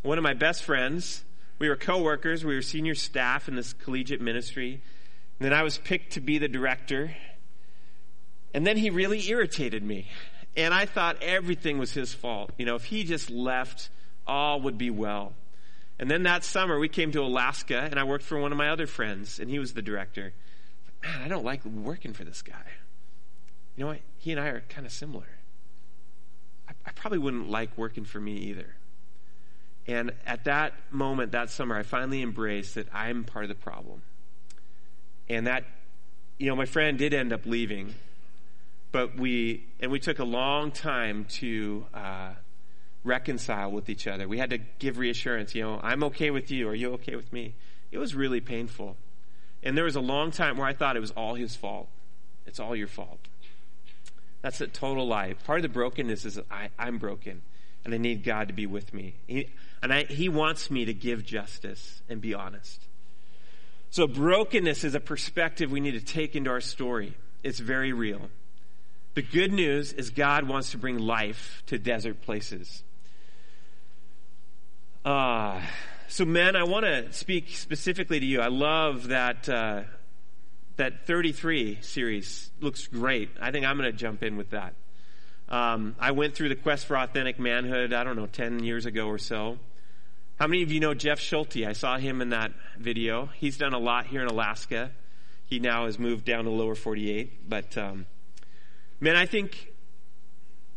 One 0.02 0.18
of 0.18 0.22
my 0.22 0.34
best 0.34 0.62
friends, 0.62 1.24
we 1.58 1.68
were 1.68 1.74
co-workers, 1.74 2.44
we 2.44 2.54
were 2.54 2.62
senior 2.62 2.94
staff 2.94 3.48
in 3.48 3.56
this 3.56 3.72
collegiate 3.72 4.20
ministry. 4.20 4.80
And 5.40 5.46
then 5.46 5.52
I 5.52 5.64
was 5.64 5.76
picked 5.76 6.12
to 6.12 6.20
be 6.20 6.38
the 6.38 6.46
director. 6.46 7.16
And 8.54 8.64
then 8.64 8.76
he 8.76 8.90
really 8.90 9.28
irritated 9.28 9.82
me. 9.82 10.08
And 10.56 10.72
I 10.72 10.86
thought 10.86 11.20
everything 11.20 11.78
was 11.78 11.92
his 11.92 12.14
fault. 12.14 12.52
You 12.58 12.66
know, 12.66 12.76
if 12.76 12.84
he 12.84 13.02
just 13.02 13.28
left, 13.28 13.90
all 14.24 14.60
would 14.60 14.78
be 14.78 14.90
well. 14.90 15.32
And 15.98 16.08
then 16.08 16.22
that 16.24 16.44
summer 16.44 16.78
we 16.78 16.88
came 16.88 17.10
to 17.12 17.22
Alaska 17.22 17.88
and 17.90 17.98
I 17.98 18.04
worked 18.04 18.24
for 18.24 18.38
one 18.38 18.52
of 18.52 18.58
my 18.58 18.68
other 18.68 18.86
friends 18.86 19.40
and 19.40 19.50
he 19.50 19.58
was 19.58 19.72
the 19.72 19.82
director. 19.82 20.32
Man, 21.02 21.22
I 21.22 21.28
don't 21.28 21.44
like 21.44 21.64
working 21.64 22.12
for 22.12 22.24
this 22.24 22.42
guy. 22.42 22.54
You 23.76 23.84
know 23.84 23.90
what? 23.90 24.00
He 24.18 24.32
and 24.32 24.40
I 24.40 24.48
are 24.48 24.62
kind 24.68 24.86
of 24.86 24.92
similar. 24.92 25.26
I, 26.68 26.72
I 26.86 26.92
probably 26.92 27.18
wouldn't 27.18 27.50
like 27.50 27.76
working 27.76 28.04
for 28.04 28.20
me 28.20 28.34
either. 28.34 28.76
And 29.86 30.12
at 30.26 30.44
that 30.44 30.74
moment, 30.90 31.32
that 31.32 31.50
summer, 31.50 31.76
I 31.76 31.82
finally 31.82 32.22
embraced 32.22 32.76
that 32.76 32.86
I'm 32.94 33.24
part 33.24 33.44
of 33.44 33.48
the 33.48 33.54
problem. 33.56 34.02
And 35.28 35.46
that, 35.46 35.64
you 36.38 36.48
know, 36.48 36.56
my 36.56 36.66
friend 36.66 36.98
did 36.98 37.14
end 37.14 37.32
up 37.32 37.46
leaving, 37.46 37.94
but 38.92 39.16
we, 39.16 39.66
and 39.80 39.90
we 39.90 39.98
took 39.98 40.18
a 40.18 40.24
long 40.24 40.70
time 40.70 41.24
to, 41.40 41.86
uh, 41.94 42.30
reconcile 43.04 43.70
with 43.70 43.88
each 43.88 44.06
other. 44.06 44.28
We 44.28 44.38
had 44.38 44.50
to 44.50 44.58
give 44.58 44.98
reassurance, 44.98 45.54
you 45.54 45.62
know, 45.62 45.80
I'm 45.82 46.04
okay 46.04 46.30
with 46.30 46.50
you. 46.50 46.68
Are 46.68 46.74
you 46.74 46.92
okay 46.94 47.16
with 47.16 47.32
me? 47.32 47.54
It 47.90 47.98
was 47.98 48.14
really 48.14 48.40
painful. 48.40 48.96
And 49.62 49.76
there 49.76 49.84
was 49.84 49.96
a 49.96 50.00
long 50.00 50.30
time 50.30 50.56
where 50.56 50.66
I 50.66 50.72
thought 50.72 50.96
it 50.96 51.00
was 51.00 51.12
all 51.12 51.34
his 51.34 51.54
fault. 51.54 51.88
It's 52.46 52.58
all 52.58 52.74
your 52.74 52.88
fault. 52.88 53.20
That's 54.42 54.60
a 54.60 54.66
total 54.66 55.06
lie. 55.06 55.34
Part 55.44 55.60
of 55.60 55.62
the 55.62 55.68
brokenness 55.68 56.24
is 56.24 56.40
I, 56.50 56.70
am 56.78 56.98
broken 56.98 57.42
and 57.84 57.94
I 57.94 57.98
need 57.98 58.24
God 58.24 58.48
to 58.48 58.54
be 58.54 58.66
with 58.66 58.92
me. 58.92 59.14
He, 59.26 59.48
and 59.82 59.92
I, 59.92 60.04
he 60.04 60.28
wants 60.28 60.70
me 60.70 60.84
to 60.84 60.94
give 60.94 61.24
justice 61.24 62.02
and 62.08 62.20
be 62.20 62.34
honest. 62.34 62.80
So 63.90 64.06
brokenness 64.06 64.84
is 64.84 64.94
a 64.94 65.00
perspective 65.00 65.70
we 65.70 65.80
need 65.80 65.92
to 65.92 66.00
take 66.00 66.34
into 66.34 66.50
our 66.50 66.60
story. 66.60 67.14
It's 67.42 67.58
very 67.58 67.92
real. 67.92 68.30
The 69.14 69.22
good 69.22 69.52
news 69.52 69.92
is 69.92 70.10
God 70.10 70.48
wants 70.48 70.70
to 70.70 70.78
bring 70.78 70.98
life 70.98 71.62
to 71.66 71.78
desert 71.78 72.22
places. 72.22 72.82
Uh, 75.04 75.60
so 76.12 76.26
men, 76.26 76.56
I 76.56 76.64
want 76.64 76.84
to 76.84 77.10
speak 77.14 77.56
specifically 77.56 78.20
to 78.20 78.26
you. 78.26 78.42
I 78.42 78.48
love 78.48 79.08
that, 79.08 79.48
uh, 79.48 79.84
that 80.76 81.06
33 81.06 81.78
series 81.80 82.50
looks 82.60 82.86
great. 82.86 83.30
I 83.40 83.50
think 83.50 83.64
I'm 83.64 83.78
going 83.78 83.90
to 83.90 83.96
jump 83.96 84.22
in 84.22 84.36
with 84.36 84.50
that. 84.50 84.74
Um, 85.48 85.96
I 85.98 86.10
went 86.10 86.34
through 86.34 86.50
the 86.50 86.54
quest 86.54 86.84
for 86.84 86.98
authentic 86.98 87.38
manhood, 87.38 87.94
I 87.94 88.04
don't 88.04 88.16
know, 88.16 88.26
10 88.26 88.62
years 88.62 88.84
ago 88.84 89.06
or 89.06 89.16
so. 89.16 89.58
How 90.38 90.46
many 90.46 90.62
of 90.62 90.70
you 90.70 90.80
know 90.80 90.92
Jeff 90.92 91.18
Schulte? 91.18 91.64
I 91.64 91.72
saw 91.72 91.96
him 91.96 92.20
in 92.20 92.28
that 92.28 92.52
video. 92.78 93.30
He's 93.38 93.56
done 93.56 93.72
a 93.72 93.78
lot 93.78 94.04
here 94.04 94.20
in 94.20 94.28
Alaska. 94.28 94.90
He 95.46 95.60
now 95.60 95.86
has 95.86 95.98
moved 95.98 96.26
down 96.26 96.44
to 96.44 96.50
lower 96.50 96.74
48. 96.74 97.48
But, 97.48 97.78
um, 97.78 98.04
man, 99.00 99.16
I 99.16 99.24
think 99.24 99.72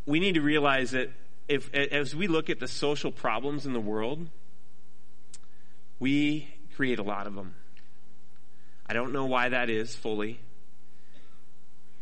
we 0.05 0.21
need 0.21 0.35
to 0.35 0.41
realize 0.41 0.91
that 0.91 1.11
if, 1.49 1.73
as 1.73 2.15
we 2.15 2.27
look 2.27 2.49
at 2.49 2.61
the 2.61 2.69
social 2.69 3.11
problems 3.11 3.65
in 3.65 3.73
the 3.73 3.81
world, 3.81 4.29
we 5.99 6.53
create 6.75 6.99
a 6.99 7.03
lot 7.03 7.27
of 7.27 7.35
them. 7.35 7.55
I 8.87 8.93
don't 8.93 9.13
know 9.13 9.25
why 9.25 9.49
that 9.49 9.69
is 9.69 9.95
fully. 9.95 10.39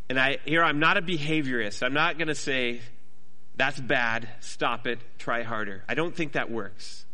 And 0.08 0.18
I, 0.20 0.38
here 0.44 0.62
I'm 0.62 0.78
not 0.78 0.96
a 0.96 1.02
behaviorist. 1.02 1.82
I'm 1.82 1.94
not 1.94 2.18
going 2.18 2.28
to 2.28 2.34
say, 2.34 2.80
that's 3.56 3.80
bad, 3.80 4.28
stop 4.40 4.86
it, 4.86 4.98
try 5.18 5.42
harder. 5.42 5.84
I 5.88 5.94
don't 5.94 6.14
think 6.14 6.32
that 6.32 6.50
works. 6.50 7.04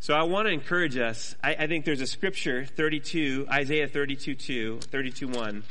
So 0.00 0.14
I 0.14 0.24
want 0.24 0.46
to 0.46 0.52
encourage 0.52 0.98
us. 0.98 1.34
I, 1.42 1.54
I 1.54 1.66
think 1.66 1.86
there's 1.86 2.02
a 2.02 2.06
scripture, 2.06 2.66
32, 2.66 3.46
Isaiah 3.50 3.88
32, 3.88 4.34
2, 4.34 4.80
32, 4.80 5.28
1, 5.28 5.62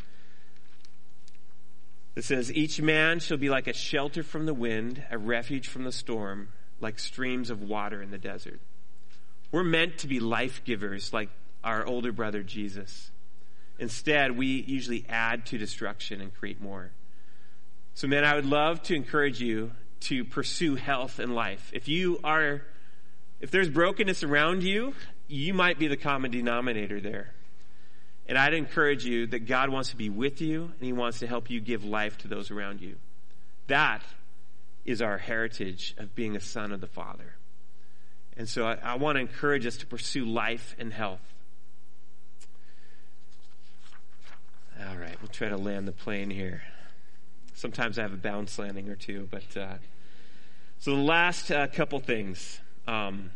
that 2.15 2.23
says, 2.23 2.51
Each 2.51 2.81
man 2.81 3.19
shall 3.19 3.37
be 3.37 3.49
like 3.49 3.67
a 3.67 3.73
shelter 3.73 4.23
from 4.23 4.47
the 4.47 4.53
wind, 4.53 5.03
a 5.11 5.17
refuge 5.17 5.67
from 5.67 5.83
the 5.83 5.91
storm, 5.91 6.49
like 6.81 6.97
streams 6.97 7.51
of 7.51 7.61
water 7.61 8.01
in 8.01 8.09
the 8.09 8.17
desert. 8.17 8.59
We're 9.53 9.63
meant 9.63 9.99
to 9.99 10.07
be 10.07 10.19
life 10.19 10.63
givers 10.65 11.13
like 11.13 11.29
our 11.63 11.85
older 11.85 12.11
brother 12.11 12.41
Jesus. 12.41 13.11
Instead, 13.77 14.35
we 14.35 14.47
usually 14.47 15.05
add 15.07 15.45
to 15.45 15.59
destruction 15.59 16.21
and 16.21 16.33
create 16.33 16.59
more. 16.59 16.89
So, 17.93 18.07
man, 18.07 18.25
I 18.25 18.33
would 18.33 18.47
love 18.47 18.81
to 18.83 18.95
encourage 18.95 19.39
you 19.39 19.69
to 20.01 20.25
pursue 20.25 20.73
health 20.73 21.19
and 21.19 21.35
life. 21.35 21.69
If 21.71 21.87
you 21.87 22.19
are, 22.23 22.63
if 23.41 23.51
there's 23.51 23.69
brokenness 23.69 24.23
around 24.23 24.63
you, 24.63 24.95
you 25.27 25.53
might 25.53 25.77
be 25.77 25.85
the 25.85 25.97
common 25.97 26.31
denominator 26.31 26.99
there. 26.99 27.31
And 28.27 28.39
I'd 28.39 28.55
encourage 28.55 29.05
you 29.05 29.27
that 29.27 29.45
God 29.45 29.69
wants 29.69 29.91
to 29.91 29.95
be 29.95 30.09
with 30.09 30.41
you 30.41 30.63
and 30.63 30.81
He 30.81 30.93
wants 30.93 31.19
to 31.19 31.27
help 31.27 31.51
you 31.51 31.59
give 31.59 31.85
life 31.85 32.17
to 32.19 32.27
those 32.27 32.49
around 32.49 32.81
you. 32.81 32.95
That 33.67 34.01
is 34.83 34.99
our 34.99 35.19
heritage 35.19 35.93
of 35.99 36.15
being 36.15 36.35
a 36.35 36.41
son 36.41 36.71
of 36.71 36.81
the 36.81 36.87
Father. 36.87 37.35
And 38.35 38.49
so 38.49 38.65
I, 38.65 38.77
I 38.83 38.95
want 38.95 39.17
to 39.17 39.19
encourage 39.21 39.65
us 39.65 39.77
to 39.77 39.85
pursue 39.85 40.25
life 40.25 40.75
and 40.79 40.91
health. 40.91 41.21
All 44.79 44.97
right, 44.97 45.15
we'll 45.21 45.29
try 45.29 45.49
to 45.49 45.57
land 45.57 45.87
the 45.87 45.91
plane 45.91 46.29
here. 46.29 46.63
Sometimes 47.53 47.99
I 47.99 48.01
have 48.01 48.13
a 48.13 48.17
bounce 48.17 48.57
landing 48.57 48.89
or 48.89 48.95
two, 48.95 49.27
but 49.29 49.55
uh, 49.55 49.75
so 50.79 50.95
the 50.95 51.01
last 51.01 51.51
uh, 51.51 51.67
couple 51.67 51.99
things. 51.99 52.59
Um, 52.87 53.31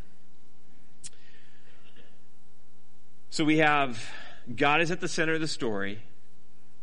so 3.30 3.46
we 3.46 3.60
have 3.60 4.04
God 4.54 4.82
is 4.82 4.92
at 4.92 5.00
the 5.00 5.08
center 5.08 5.34
of 5.34 5.42
the 5.42 5.48
story. 5.48 6.02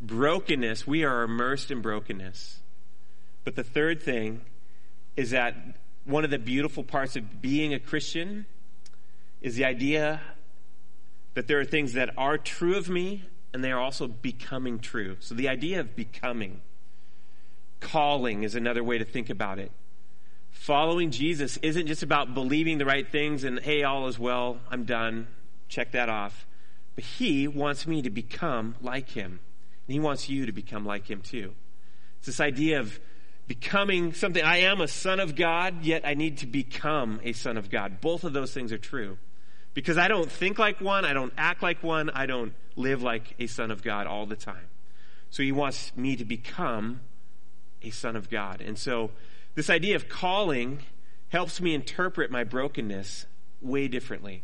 Brokenness, 0.01 0.87
we 0.87 1.03
are 1.03 1.23
immersed 1.23 1.71
in 1.71 1.81
brokenness. 1.81 2.59
But 3.43 3.55
the 3.55 3.63
third 3.63 4.01
thing 4.01 4.41
is 5.15 5.31
that 5.31 5.55
one 6.05 6.23
of 6.23 6.29
the 6.29 6.39
beautiful 6.39 6.83
parts 6.83 7.15
of 7.15 7.41
being 7.41 7.73
a 7.73 7.79
Christian 7.79 8.45
is 9.41 9.55
the 9.55 9.65
idea 9.65 10.21
that 11.33 11.47
there 11.47 11.59
are 11.59 11.65
things 11.65 11.93
that 11.93 12.11
are 12.17 12.37
true 12.37 12.77
of 12.77 12.87
me 12.87 13.23
and 13.53 13.63
they 13.63 13.71
are 13.71 13.79
also 13.79 14.07
becoming 14.07 14.79
true. 14.79 15.17
So 15.19 15.35
the 15.35 15.49
idea 15.49 15.79
of 15.79 15.95
becoming, 15.95 16.61
calling 17.79 18.43
is 18.43 18.55
another 18.55 18.83
way 18.83 18.97
to 18.97 19.05
think 19.05 19.29
about 19.29 19.59
it. 19.59 19.71
Following 20.51 21.11
Jesus 21.11 21.57
isn't 21.57 21.87
just 21.87 22.03
about 22.03 22.33
believing 22.33 22.77
the 22.77 22.85
right 22.85 23.07
things 23.07 23.43
and, 23.43 23.59
hey, 23.59 23.83
all 23.83 24.07
is 24.07 24.17
well, 24.17 24.59
I'm 24.69 24.85
done, 24.85 25.27
check 25.67 25.91
that 25.91 26.09
off. 26.09 26.45
But 26.95 27.03
he 27.03 27.47
wants 27.47 27.85
me 27.85 28.01
to 28.01 28.09
become 28.09 28.75
like 28.81 29.09
him. 29.09 29.39
And 29.87 29.93
he 29.93 29.99
wants 29.99 30.29
you 30.29 30.45
to 30.45 30.51
become 30.51 30.85
like 30.85 31.09
him 31.09 31.21
too. 31.21 31.53
It's 32.17 32.27
this 32.27 32.39
idea 32.39 32.79
of 32.79 32.99
becoming 33.47 34.13
something. 34.13 34.43
I 34.43 34.57
am 34.57 34.81
a 34.81 34.87
son 34.87 35.19
of 35.19 35.35
God, 35.35 35.83
yet 35.83 36.03
I 36.05 36.13
need 36.13 36.39
to 36.39 36.47
become 36.47 37.19
a 37.23 37.33
son 37.33 37.57
of 37.57 37.69
God. 37.69 38.01
Both 38.01 38.23
of 38.23 38.33
those 38.33 38.53
things 38.53 38.71
are 38.71 38.77
true. 38.77 39.17
Because 39.73 39.97
I 39.97 40.07
don't 40.07 40.31
think 40.31 40.57
like 40.57 40.79
one, 40.79 41.05
I 41.05 41.13
don't 41.13 41.33
act 41.37 41.61
like 41.61 41.83
one, 41.83 42.09
I 42.09 42.25
don't 42.25 42.53
live 42.75 43.01
like 43.01 43.35
a 43.39 43.47
son 43.47 43.71
of 43.71 43.83
God 43.83 44.07
all 44.07 44.25
the 44.25 44.35
time. 44.35 44.67
So 45.29 45.43
he 45.43 45.51
wants 45.51 45.91
me 45.95 46.15
to 46.15 46.25
become 46.25 47.01
a 47.83 47.89
son 47.89 48.15
of 48.15 48.29
God. 48.29 48.61
And 48.61 48.79
so 48.79 49.11
this 49.53 49.69
idea 49.69 49.95
of 49.95 50.07
calling 50.07 50.79
helps 51.29 51.59
me 51.59 51.73
interpret 51.73 52.31
my 52.31 52.43
brokenness 52.43 53.25
way 53.61 53.87
differently. 53.87 54.43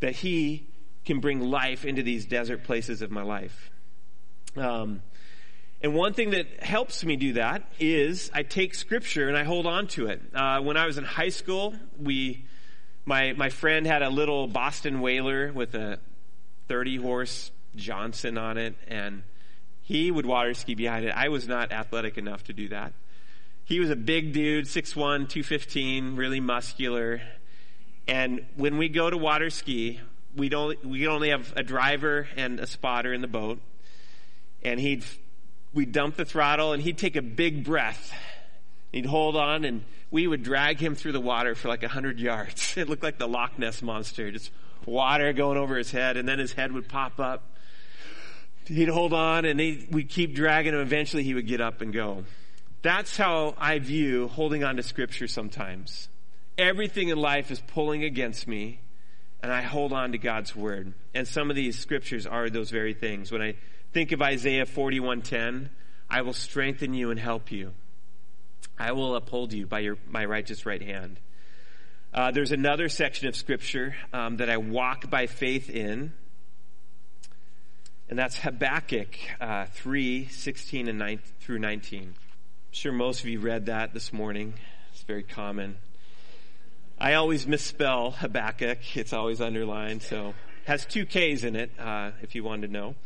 That 0.00 0.16
he 0.16 0.68
can 1.04 1.18
bring 1.20 1.40
life 1.40 1.84
into 1.84 2.02
these 2.02 2.24
desert 2.24 2.64
places 2.64 3.02
of 3.02 3.10
my 3.10 3.22
life. 3.22 3.70
Um, 4.56 5.02
and 5.84 5.94
one 5.94 6.14
thing 6.14 6.30
that 6.30 6.62
helps 6.62 7.04
me 7.04 7.16
do 7.16 7.34
that 7.34 7.62
is 7.78 8.30
I 8.32 8.42
take 8.42 8.74
scripture 8.74 9.28
and 9.28 9.36
I 9.36 9.44
hold 9.44 9.66
on 9.66 9.86
to 9.88 10.06
it. 10.06 10.22
Uh, 10.34 10.60
when 10.62 10.78
I 10.78 10.86
was 10.86 10.96
in 10.96 11.04
high 11.04 11.28
school, 11.28 11.74
we, 12.00 12.46
my, 13.04 13.34
my 13.34 13.50
friend 13.50 13.86
had 13.86 14.00
a 14.00 14.08
little 14.08 14.46
Boston 14.46 15.02
whaler 15.02 15.52
with 15.52 15.74
a 15.74 15.98
30 16.68 16.96
horse 16.96 17.50
Johnson 17.76 18.38
on 18.38 18.56
it 18.56 18.76
and 18.88 19.24
he 19.82 20.10
would 20.10 20.24
water 20.24 20.54
ski 20.54 20.74
behind 20.74 21.04
it. 21.04 21.10
I 21.14 21.28
was 21.28 21.46
not 21.46 21.70
athletic 21.70 22.16
enough 22.16 22.44
to 22.44 22.54
do 22.54 22.70
that. 22.70 22.94
He 23.66 23.78
was 23.78 23.90
a 23.90 23.96
big 23.96 24.32
dude, 24.32 24.64
6'1", 24.64 24.94
215, 24.94 26.16
really 26.16 26.40
muscular. 26.40 27.20
And 28.08 28.46
when 28.56 28.78
we 28.78 28.88
go 28.88 29.10
to 29.10 29.18
water 29.18 29.50
ski, 29.50 30.00
we 30.34 30.48
don't 30.48 30.82
we 30.82 31.06
only 31.08 31.28
have 31.28 31.52
a 31.56 31.62
driver 31.62 32.26
and 32.36 32.58
a 32.58 32.66
spotter 32.66 33.12
in 33.12 33.20
the 33.20 33.28
boat, 33.28 33.60
and 34.62 34.80
he'd 34.80 35.04
we'd 35.74 35.92
dump 35.92 36.16
the 36.16 36.24
throttle 36.24 36.72
and 36.72 36.82
he'd 36.82 36.98
take 36.98 37.16
a 37.16 37.22
big 37.22 37.64
breath. 37.64 38.12
He'd 38.92 39.06
hold 39.06 39.36
on 39.36 39.64
and 39.64 39.84
we 40.10 40.26
would 40.26 40.42
drag 40.44 40.78
him 40.78 40.94
through 40.94 41.12
the 41.12 41.20
water 41.20 41.54
for 41.54 41.68
like 41.68 41.82
a 41.82 41.88
hundred 41.88 42.20
yards. 42.20 42.74
It 42.76 42.88
looked 42.88 43.02
like 43.02 43.18
the 43.18 43.28
Loch 43.28 43.58
Ness 43.58 43.82
monster, 43.82 44.30
just 44.30 44.50
water 44.86 45.32
going 45.32 45.58
over 45.58 45.76
his 45.76 45.90
head, 45.90 46.16
and 46.16 46.28
then 46.28 46.38
his 46.38 46.52
head 46.52 46.72
would 46.72 46.88
pop 46.88 47.18
up. 47.18 47.42
he'd 48.66 48.88
hold 48.88 49.12
on 49.12 49.44
and 49.44 49.58
we'd 49.58 50.08
keep 50.08 50.34
dragging 50.34 50.74
him. 50.74 50.80
Eventually 50.80 51.24
he 51.24 51.34
would 51.34 51.46
get 51.46 51.60
up 51.60 51.80
and 51.80 51.92
go. 51.92 52.24
That's 52.82 53.16
how 53.16 53.54
I 53.58 53.78
view 53.78 54.28
holding 54.28 54.62
on 54.62 54.76
to 54.76 54.82
scripture 54.82 55.26
sometimes. 55.26 56.08
Everything 56.56 57.08
in 57.08 57.18
life 57.18 57.50
is 57.50 57.60
pulling 57.60 58.04
against 58.04 58.46
me 58.46 58.80
and 59.42 59.52
I 59.52 59.62
hold 59.62 59.92
on 59.92 60.12
to 60.12 60.18
God's 60.18 60.54
word. 60.54 60.94
And 61.14 61.26
some 61.26 61.50
of 61.50 61.56
these 61.56 61.78
scriptures 61.78 62.26
are 62.26 62.48
those 62.48 62.70
very 62.70 62.94
things. 62.94 63.30
When 63.30 63.42
I 63.42 63.56
think 63.94 64.10
of 64.10 64.20
Isaiah 64.20 64.66
41:10, 64.66 65.70
I 66.10 66.22
will 66.22 66.32
strengthen 66.32 66.94
you 66.94 67.12
and 67.12 67.18
help 67.18 67.52
you. 67.52 67.74
I 68.76 68.90
will 68.90 69.14
uphold 69.14 69.52
you 69.52 69.66
by 69.66 69.78
your, 69.80 69.96
my 70.08 70.24
righteous 70.24 70.66
right 70.66 70.82
hand. 70.82 71.20
Uh, 72.12 72.32
there's 72.32 72.50
another 72.50 72.88
section 72.88 73.28
of 73.28 73.36
scripture 73.36 73.94
um, 74.12 74.38
that 74.38 74.50
I 74.50 74.56
walk 74.56 75.08
by 75.08 75.28
faith 75.28 75.70
in, 75.70 76.12
and 78.08 78.18
that's 78.18 78.36
Habakkuk 78.36 79.16
uh, 79.40 79.66
3, 79.66 80.26
16 80.26 80.88
and 80.88 80.98
9, 80.98 81.20
through 81.40 81.60
19. 81.60 82.02
I'm 82.02 82.14
sure 82.72 82.92
most 82.92 83.20
of 83.20 83.26
you 83.26 83.38
read 83.38 83.66
that 83.66 83.94
this 83.94 84.12
morning. 84.12 84.54
It's 84.92 85.02
very 85.04 85.22
common. 85.22 85.76
I 86.98 87.14
always 87.14 87.46
misspell 87.46 88.10
Habakkuk. 88.10 88.96
It's 88.96 89.12
always 89.12 89.40
underlined, 89.40 90.02
so 90.02 90.30
it 90.30 90.34
has 90.66 90.84
two 90.84 91.06
K's 91.06 91.44
in 91.44 91.54
it, 91.54 91.70
uh, 91.78 92.10
if 92.22 92.34
you 92.34 92.42
wanted 92.42 92.66
to 92.68 92.72
know. 92.72 92.96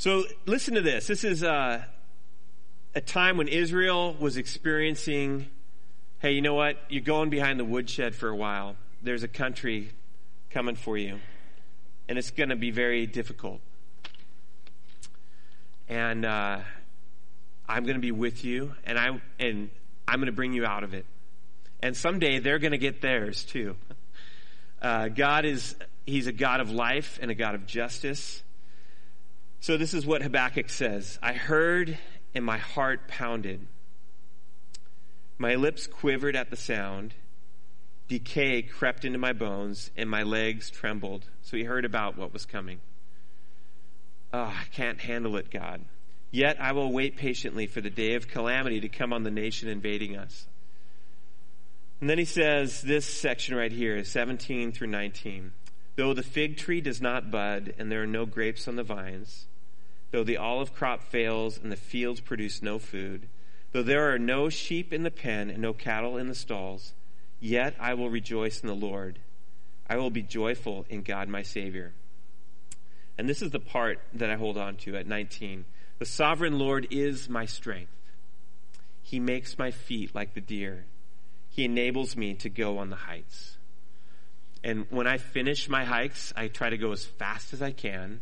So 0.00 0.24
listen 0.46 0.76
to 0.76 0.80
this. 0.80 1.08
This 1.08 1.24
is 1.24 1.44
uh, 1.44 1.82
a 2.94 3.00
time 3.02 3.36
when 3.36 3.48
Israel 3.48 4.16
was 4.18 4.38
experiencing 4.38 5.46
hey, 6.20 6.32
you 6.32 6.40
know 6.40 6.54
what? 6.54 6.78
You're 6.88 7.02
going 7.02 7.28
behind 7.28 7.60
the 7.60 7.66
woodshed 7.66 8.14
for 8.14 8.30
a 8.30 8.34
while. 8.34 8.76
There's 9.02 9.24
a 9.24 9.28
country 9.28 9.92
coming 10.48 10.74
for 10.74 10.96
you, 10.96 11.20
and 12.08 12.16
it's 12.16 12.30
going 12.30 12.48
to 12.48 12.56
be 12.56 12.70
very 12.70 13.04
difficult. 13.06 13.60
And 15.86 16.24
uh, 16.24 16.60
I'm 17.68 17.82
going 17.82 17.96
to 17.96 18.00
be 18.00 18.12
with 18.12 18.42
you, 18.42 18.74
and 18.84 18.98
I 18.98 19.20
and 19.38 19.68
I'm 20.08 20.18
going 20.18 20.26
to 20.28 20.32
bring 20.32 20.54
you 20.54 20.64
out 20.64 20.82
of 20.82 20.94
it. 20.94 21.04
And 21.82 21.94
someday 21.94 22.38
they're 22.38 22.58
going 22.58 22.72
to 22.72 22.78
get 22.78 23.02
theirs 23.02 23.44
too. 23.44 23.76
Uh, 24.82 25.08
God 25.08 25.44
is 25.44 25.76
He's 26.06 26.26
a 26.26 26.32
God 26.32 26.60
of 26.60 26.70
life 26.70 27.18
and 27.20 27.30
a 27.30 27.34
God 27.34 27.54
of 27.54 27.66
justice. 27.66 28.42
So 29.60 29.76
this 29.76 29.92
is 29.92 30.06
what 30.06 30.22
Habakkuk 30.22 30.70
says: 30.70 31.18
I 31.22 31.34
heard, 31.34 31.98
and 32.34 32.44
my 32.44 32.58
heart 32.58 33.08
pounded. 33.08 33.66
My 35.38 35.54
lips 35.54 35.86
quivered 35.86 36.34
at 36.34 36.50
the 36.50 36.56
sound. 36.56 37.14
Decay 38.08 38.62
crept 38.62 39.04
into 39.04 39.18
my 39.18 39.32
bones, 39.32 39.90
and 39.96 40.10
my 40.10 40.22
legs 40.22 40.70
trembled. 40.70 41.26
So 41.42 41.56
he 41.56 41.64
heard 41.64 41.84
about 41.84 42.16
what 42.16 42.32
was 42.32 42.44
coming. 42.44 42.80
Oh, 44.32 44.40
I 44.40 44.64
can't 44.72 45.00
handle 45.00 45.36
it, 45.36 45.50
God. 45.50 45.84
Yet 46.30 46.60
I 46.60 46.72
will 46.72 46.92
wait 46.92 47.16
patiently 47.16 47.66
for 47.66 47.80
the 47.80 47.90
day 47.90 48.14
of 48.14 48.28
calamity 48.28 48.80
to 48.80 48.88
come 48.88 49.12
on 49.12 49.24
the 49.24 49.30
nation 49.30 49.68
invading 49.68 50.16
us. 50.16 50.46
And 52.00 52.08
then 52.08 52.18
he 52.18 52.24
says 52.24 52.80
this 52.80 53.04
section 53.04 53.54
right 53.54 53.72
here, 53.72 54.02
17 54.04 54.72
through 54.72 54.88
19. 54.88 55.52
Though 56.00 56.14
the 56.14 56.22
fig 56.22 56.56
tree 56.56 56.80
does 56.80 57.02
not 57.02 57.30
bud, 57.30 57.74
and 57.76 57.92
there 57.92 58.02
are 58.02 58.06
no 58.06 58.24
grapes 58.24 58.66
on 58.66 58.76
the 58.76 58.82
vines, 58.82 59.44
though 60.12 60.24
the 60.24 60.38
olive 60.38 60.74
crop 60.74 61.02
fails, 61.02 61.60
and 61.62 61.70
the 61.70 61.76
fields 61.76 62.20
produce 62.20 62.62
no 62.62 62.78
food, 62.78 63.28
Though 63.72 63.82
there 63.82 64.10
are 64.10 64.18
no 64.18 64.48
sheep 64.48 64.94
in 64.94 65.02
the 65.02 65.10
pen 65.10 65.50
and 65.50 65.60
no 65.60 65.74
cattle 65.74 66.16
in 66.16 66.28
the 66.28 66.34
stalls, 66.34 66.94
yet 67.38 67.76
I 67.78 67.92
will 67.92 68.08
rejoice 68.08 68.60
in 68.60 68.66
the 68.66 68.74
Lord. 68.74 69.18
I 69.90 69.98
will 69.98 70.08
be 70.08 70.22
joyful 70.22 70.86
in 70.88 71.02
God 71.02 71.28
my 71.28 71.42
Savior. 71.42 71.92
And 73.18 73.28
this 73.28 73.42
is 73.42 73.50
the 73.50 73.60
part 73.60 74.00
that 74.14 74.30
I 74.30 74.36
hold 74.36 74.56
on 74.56 74.76
to 74.76 74.96
at 74.96 75.06
19. 75.06 75.66
The 75.98 76.06
sovereign 76.06 76.58
Lord 76.58 76.88
is 76.90 77.28
my 77.28 77.44
strength. 77.44 77.92
He 79.02 79.20
makes 79.20 79.58
my 79.58 79.70
feet 79.70 80.14
like 80.14 80.32
the 80.32 80.40
deer. 80.40 80.86
He 81.50 81.66
enables 81.66 82.16
me 82.16 82.32
to 82.36 82.48
go 82.48 82.78
on 82.78 82.88
the 82.88 82.96
heights. 82.96 83.58
And 84.62 84.86
when 84.90 85.06
I 85.06 85.18
finish 85.18 85.68
my 85.68 85.84
hikes, 85.84 86.32
I 86.36 86.48
try 86.48 86.70
to 86.70 86.78
go 86.78 86.92
as 86.92 87.04
fast 87.04 87.52
as 87.52 87.62
I 87.62 87.72
can. 87.72 88.20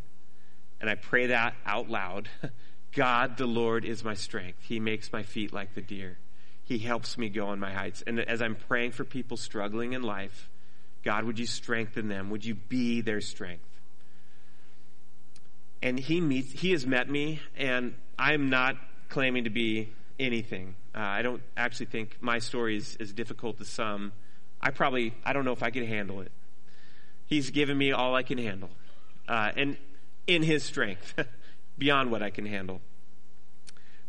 And 0.80 0.88
I 0.88 0.94
pray 0.94 1.26
that 1.26 1.54
out 1.66 1.90
loud. 1.90 2.28
God, 2.92 3.36
the 3.36 3.46
Lord, 3.46 3.84
is 3.84 4.04
my 4.04 4.14
strength. 4.14 4.58
He 4.62 4.80
makes 4.80 5.12
my 5.12 5.22
feet 5.22 5.52
like 5.52 5.74
the 5.74 5.82
deer. 5.82 6.18
He 6.64 6.78
helps 6.78 7.18
me 7.18 7.28
go 7.28 7.48
on 7.48 7.58
my 7.58 7.72
heights. 7.72 8.02
And 8.06 8.20
as 8.20 8.40
I'm 8.40 8.54
praying 8.54 8.92
for 8.92 9.04
people 9.04 9.36
struggling 9.36 9.94
in 9.94 10.02
life, 10.02 10.48
God, 11.02 11.24
would 11.24 11.38
you 11.38 11.46
strengthen 11.46 12.08
them? 12.08 12.30
Would 12.30 12.44
you 12.44 12.54
be 12.54 13.00
their 13.00 13.20
strength? 13.20 13.64
And 15.80 15.98
he 15.98 16.20
meets, 16.20 16.52
he 16.52 16.72
has 16.72 16.86
met 16.86 17.08
me, 17.08 17.40
and 17.56 17.94
I'm 18.18 18.50
not 18.50 18.76
claiming 19.08 19.44
to 19.44 19.50
be 19.50 19.92
anything. 20.18 20.74
Uh, 20.94 20.98
I 21.00 21.22
don't 21.22 21.42
actually 21.56 21.86
think 21.86 22.16
my 22.20 22.40
story 22.40 22.76
is 22.76 22.96
as 23.00 23.12
difficult 23.12 23.60
as 23.60 23.68
some. 23.68 24.12
I 24.60 24.70
probably, 24.70 25.14
I 25.24 25.32
don't 25.32 25.44
know 25.44 25.52
if 25.52 25.62
I 25.62 25.70
can 25.70 25.86
handle 25.86 26.20
it. 26.20 26.32
He's 27.26 27.50
given 27.50 27.76
me 27.76 27.92
all 27.92 28.14
I 28.14 28.22
can 28.22 28.38
handle. 28.38 28.70
Uh, 29.26 29.52
and 29.56 29.76
in 30.26 30.42
his 30.42 30.62
strength. 30.64 31.14
beyond 31.78 32.10
what 32.10 32.22
I 32.22 32.30
can 32.30 32.44
handle. 32.44 32.80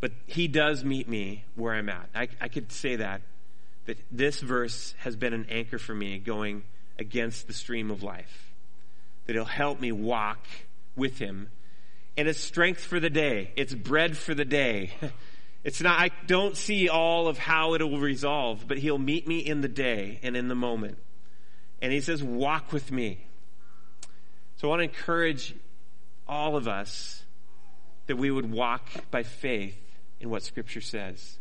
But 0.01 0.11
he 0.25 0.47
does 0.47 0.83
meet 0.83 1.07
me 1.07 1.45
where 1.55 1.73
I'm 1.73 1.89
at. 1.89 2.09
I, 2.15 2.29
I 2.41 2.47
could 2.47 2.71
say 2.71 2.97
that, 2.97 3.21
that 3.85 3.97
this 4.11 4.39
verse 4.39 4.95
has 4.99 5.15
been 5.15 5.33
an 5.33 5.45
anchor 5.49 5.77
for 5.77 5.93
me 5.93 6.17
going 6.17 6.63
against 6.97 7.47
the 7.47 7.53
stream 7.53 7.91
of 7.91 8.01
life. 8.01 8.51
That 9.27 9.33
he'll 9.33 9.45
help 9.45 9.79
me 9.79 9.91
walk 9.91 10.45
with 10.95 11.19
him. 11.19 11.49
And 12.17 12.27
it's 12.27 12.39
strength 12.39 12.83
for 12.83 12.99
the 12.99 13.09
day. 13.09 13.51
It's 13.55 13.73
bread 13.73 14.17
for 14.17 14.33
the 14.33 14.45
day. 14.45 14.91
It's 15.63 15.81
not, 15.81 15.99
I 15.99 16.09
don't 16.25 16.55
see 16.55 16.87
all 16.87 17.27
of 17.27 17.37
how 17.37 17.73
it 17.73 17.81
will 17.81 17.99
resolve, 17.99 18.65
but 18.67 18.77
he'll 18.77 18.97
meet 18.97 19.27
me 19.27 19.39
in 19.39 19.61
the 19.61 19.67
day 19.67 20.19
and 20.23 20.37
in 20.37 20.47
the 20.47 20.55
moment. 20.55 20.97
And 21.81 21.91
he 21.91 22.01
says, 22.01 22.23
walk 22.23 22.71
with 22.71 22.91
me. 22.91 23.25
So 24.57 24.67
I 24.67 24.69
want 24.69 24.79
to 24.79 24.83
encourage 24.83 25.55
all 26.27 26.55
of 26.55 26.67
us 26.67 27.23
that 28.07 28.17
we 28.17 28.31
would 28.31 28.51
walk 28.51 28.89
by 29.11 29.23
faith 29.23 29.77
in 30.19 30.29
what 30.29 30.43
Scripture 30.43 30.81
says. 30.81 31.37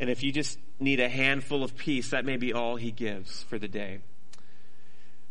And 0.00 0.10
if 0.10 0.22
you 0.22 0.32
just 0.32 0.58
need 0.78 1.00
a 1.00 1.08
handful 1.08 1.64
of 1.64 1.76
peace, 1.76 2.10
that 2.10 2.24
may 2.24 2.36
be 2.36 2.52
all 2.52 2.76
He 2.76 2.90
gives 2.90 3.42
for 3.44 3.58
the 3.58 3.68
day. 3.68 3.98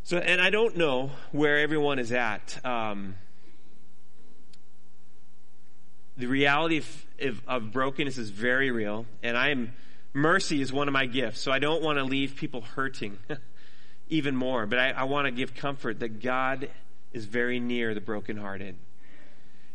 So, 0.04 0.18
and 0.18 0.42
I 0.42 0.50
don't 0.50 0.78
know 0.78 1.12
where 1.32 1.60
everyone 1.60 2.00
is 2.00 2.12
at. 2.12 2.64
Um, 2.66 3.16
the 6.18 6.28
reality 6.28 6.78
of, 7.22 7.42
of, 7.48 7.72
brokenness 7.72 8.18
is 8.18 8.30
very 8.30 8.72
real, 8.72 9.06
and 9.22 9.38
I 9.38 9.50
am 9.50 9.74
mercy 10.14 10.62
is 10.62 10.74
one 10.74 10.88
of 10.88 10.94
my 10.94 11.06
gifts. 11.06 11.40
So 11.40 11.52
I 11.52 11.60
don't 11.60 11.82
want 11.82 12.00
to 12.00 12.04
leave 12.04 12.36
people 12.36 12.62
hurting 12.62 13.18
even 14.10 14.36
more, 14.36 14.66
but 14.66 14.80
I, 14.80 14.90
I 14.92 15.04
want 15.04 15.26
to 15.26 15.32
give 15.32 15.56
comfort 15.56 16.00
that 16.00 16.22
God 16.22 16.70
is 17.14 17.26
very 17.26 17.60
near 17.60 17.94
the 17.94 18.02
brokenhearted. 18.02 18.76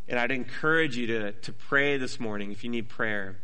And 0.08 0.18
I'd 0.18 0.32
encourage 0.32 0.96
you 0.96 1.06
to, 1.06 1.32
to 1.32 1.52
pray 1.52 1.96
this 1.96 2.18
morning 2.18 2.50
if 2.50 2.64
you 2.64 2.70
need 2.70 2.88
prayer. 2.88 3.36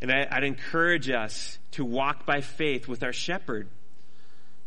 And 0.00 0.10
I, 0.10 0.26
I'd 0.30 0.44
encourage 0.44 1.10
us 1.10 1.58
to 1.72 1.84
walk 1.84 2.24
by 2.24 2.40
faith 2.40 2.88
with 2.88 3.02
our 3.02 3.12
shepherd. 3.12 3.68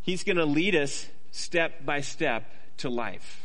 He's 0.02 0.24
going 0.24 0.38
to 0.38 0.46
lead 0.46 0.76
us 0.76 1.08
step 1.32 1.86
by 1.86 2.02
step 2.02 2.52
to 2.78 2.90
life. 2.90 3.43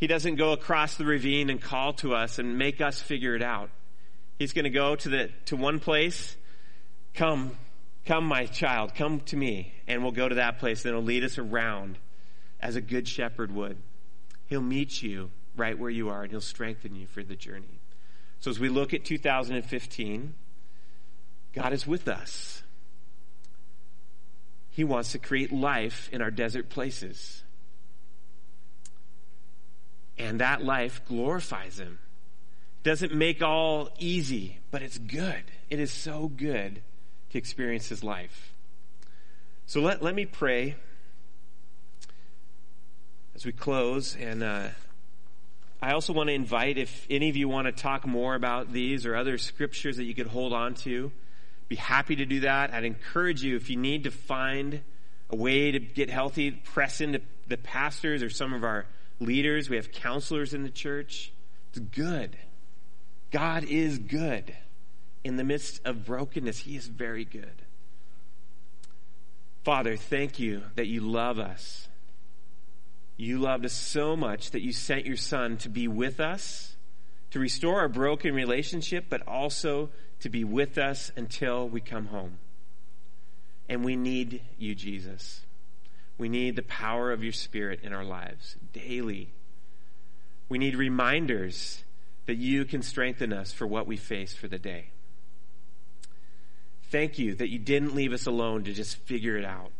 He 0.00 0.06
doesn't 0.06 0.36
go 0.36 0.52
across 0.52 0.96
the 0.96 1.04
ravine 1.04 1.50
and 1.50 1.60
call 1.60 1.92
to 1.94 2.14
us 2.14 2.38
and 2.38 2.56
make 2.56 2.80
us 2.80 3.02
figure 3.02 3.36
it 3.36 3.42
out. 3.42 3.68
He's 4.38 4.54
going 4.54 4.64
to 4.64 4.70
go 4.70 4.96
to 4.96 5.08
the 5.10 5.30
to 5.44 5.56
one 5.56 5.78
place. 5.78 6.36
Come, 7.12 7.58
come, 8.06 8.24
my 8.24 8.46
child, 8.46 8.94
come 8.94 9.20
to 9.20 9.36
me, 9.36 9.74
and 9.86 10.02
we'll 10.02 10.12
go 10.12 10.26
to 10.26 10.36
that 10.36 10.58
place. 10.58 10.82
Then 10.82 10.94
he'll 10.94 11.02
lead 11.02 11.22
us 11.22 11.36
around 11.36 11.98
as 12.60 12.76
a 12.76 12.80
good 12.80 13.06
shepherd 13.06 13.54
would. 13.54 13.76
He'll 14.46 14.62
meet 14.62 15.02
you 15.02 15.30
right 15.54 15.78
where 15.78 15.90
you 15.90 16.08
are, 16.08 16.22
and 16.22 16.30
He'll 16.30 16.40
strengthen 16.40 16.94
you 16.94 17.06
for 17.06 17.22
the 17.22 17.36
journey. 17.36 17.80
So 18.40 18.50
as 18.50 18.58
we 18.58 18.70
look 18.70 18.94
at 18.94 19.04
2015, 19.04 20.34
God 21.52 21.72
is 21.72 21.86
with 21.86 22.08
us. 22.08 22.62
He 24.70 24.82
wants 24.82 25.12
to 25.12 25.18
create 25.18 25.52
life 25.52 26.08
in 26.10 26.22
our 26.22 26.30
desert 26.30 26.70
places. 26.70 27.42
And 30.20 30.40
that 30.40 30.62
life 30.62 31.00
glorifies 31.06 31.80
Him. 31.80 31.98
Doesn't 32.82 33.14
make 33.14 33.42
all 33.42 33.88
easy, 33.98 34.58
but 34.70 34.82
it's 34.82 34.98
good. 34.98 35.42
It 35.70 35.80
is 35.80 35.90
so 35.90 36.28
good 36.28 36.82
to 37.30 37.38
experience 37.38 37.88
His 37.88 38.04
life. 38.04 38.52
So 39.66 39.80
let, 39.80 40.02
let 40.02 40.14
me 40.14 40.26
pray 40.26 40.76
as 43.34 43.46
we 43.46 43.52
close 43.52 44.16
and 44.16 44.42
uh, 44.42 44.68
I 45.82 45.92
also 45.92 46.12
want 46.12 46.28
to 46.28 46.34
invite 46.34 46.76
if 46.76 47.06
any 47.08 47.30
of 47.30 47.36
you 47.36 47.48
want 47.48 47.66
to 47.66 47.72
talk 47.72 48.06
more 48.06 48.34
about 48.34 48.70
these 48.70 49.06
or 49.06 49.16
other 49.16 49.38
scriptures 49.38 49.96
that 49.96 50.04
you 50.04 50.14
could 50.14 50.26
hold 50.26 50.52
on 50.52 50.74
to, 50.74 51.10
be 51.68 51.76
happy 51.76 52.16
to 52.16 52.26
do 52.26 52.40
that. 52.40 52.74
I'd 52.74 52.84
encourage 52.84 53.42
you 53.42 53.56
if 53.56 53.70
you 53.70 53.78
need 53.78 54.04
to 54.04 54.10
find 54.10 54.82
a 55.30 55.36
way 55.36 55.70
to 55.70 55.78
get 55.78 56.10
healthy, 56.10 56.50
press 56.50 57.00
into 57.00 57.22
the 57.48 57.56
pastors 57.56 58.22
or 58.22 58.28
some 58.28 58.52
of 58.52 58.62
our 58.62 58.84
leaders, 59.20 59.70
we 59.70 59.76
have 59.76 59.92
counselors 59.92 60.54
in 60.54 60.62
the 60.62 60.70
church. 60.70 61.32
It's 61.70 61.78
good. 61.78 62.36
God 63.30 63.64
is 63.64 63.98
good. 63.98 64.54
In 65.22 65.36
the 65.36 65.44
midst 65.44 65.80
of 65.84 66.04
brokenness, 66.04 66.58
He 66.60 66.76
is 66.76 66.86
very 66.86 67.24
good. 67.24 67.62
Father, 69.62 69.96
thank 69.96 70.38
you 70.38 70.62
that 70.74 70.86
you 70.86 71.00
love 71.00 71.38
us. 71.38 71.88
You 73.16 73.38
loved 73.38 73.66
us 73.66 73.74
so 73.74 74.16
much 74.16 74.52
that 74.52 74.62
you 74.62 74.72
sent 74.72 75.04
your 75.04 75.18
Son 75.18 75.58
to 75.58 75.68
be 75.68 75.86
with 75.86 76.20
us, 76.20 76.74
to 77.32 77.38
restore 77.38 77.80
our 77.80 77.88
broken 77.88 78.34
relationship, 78.34 79.06
but 79.10 79.26
also 79.28 79.90
to 80.20 80.30
be 80.30 80.42
with 80.42 80.78
us 80.78 81.12
until 81.16 81.68
we 81.68 81.80
come 81.80 82.06
home. 82.06 82.38
And 83.68 83.84
we 83.84 83.94
need 83.94 84.42
you, 84.58 84.74
Jesus. 84.74 85.42
We 86.20 86.28
need 86.28 86.54
the 86.54 86.62
power 86.62 87.12
of 87.12 87.24
your 87.24 87.32
Spirit 87.32 87.80
in 87.82 87.94
our 87.94 88.04
lives 88.04 88.56
daily. 88.74 89.30
We 90.50 90.58
need 90.58 90.76
reminders 90.76 91.82
that 92.26 92.34
you 92.34 92.66
can 92.66 92.82
strengthen 92.82 93.32
us 93.32 93.52
for 93.52 93.66
what 93.66 93.86
we 93.86 93.96
face 93.96 94.34
for 94.34 94.46
the 94.46 94.58
day. 94.58 94.90
Thank 96.90 97.18
you 97.18 97.34
that 97.36 97.48
you 97.48 97.58
didn't 97.58 97.94
leave 97.94 98.12
us 98.12 98.26
alone 98.26 98.64
to 98.64 98.74
just 98.74 98.98
figure 98.98 99.38
it 99.38 99.46
out. 99.46 99.72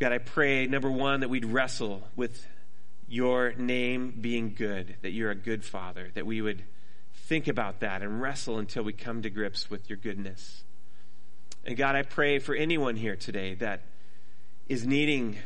God, 0.00 0.10
I 0.10 0.18
pray, 0.18 0.66
number 0.66 0.90
one, 0.90 1.20
that 1.20 1.30
we'd 1.30 1.44
wrestle 1.44 2.02
with 2.16 2.44
your 3.06 3.52
name 3.52 4.18
being 4.20 4.54
good, 4.54 4.96
that 5.02 5.12
you're 5.12 5.30
a 5.30 5.36
good 5.36 5.64
father, 5.64 6.10
that 6.14 6.26
we 6.26 6.42
would 6.42 6.64
think 7.14 7.46
about 7.46 7.78
that 7.78 8.02
and 8.02 8.20
wrestle 8.20 8.58
until 8.58 8.82
we 8.82 8.92
come 8.92 9.22
to 9.22 9.30
grips 9.30 9.70
with 9.70 9.88
your 9.88 9.98
goodness. 9.98 10.64
And 11.66 11.76
God, 11.76 11.96
I 11.96 12.02
pray 12.02 12.38
for 12.38 12.54
anyone 12.54 12.96
here 12.96 13.16
today 13.16 13.54
that 13.54 13.82
is 14.68 14.86
needing 14.86 15.38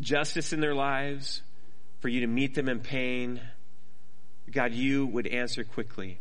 justice 0.00 0.52
in 0.52 0.60
their 0.60 0.74
lives, 0.74 1.42
for 2.00 2.08
you 2.08 2.20
to 2.20 2.26
meet 2.26 2.54
them 2.54 2.68
in 2.68 2.80
pain. 2.80 3.40
God, 4.50 4.72
you 4.72 5.06
would 5.06 5.26
answer 5.26 5.64
quickly. 5.64 6.18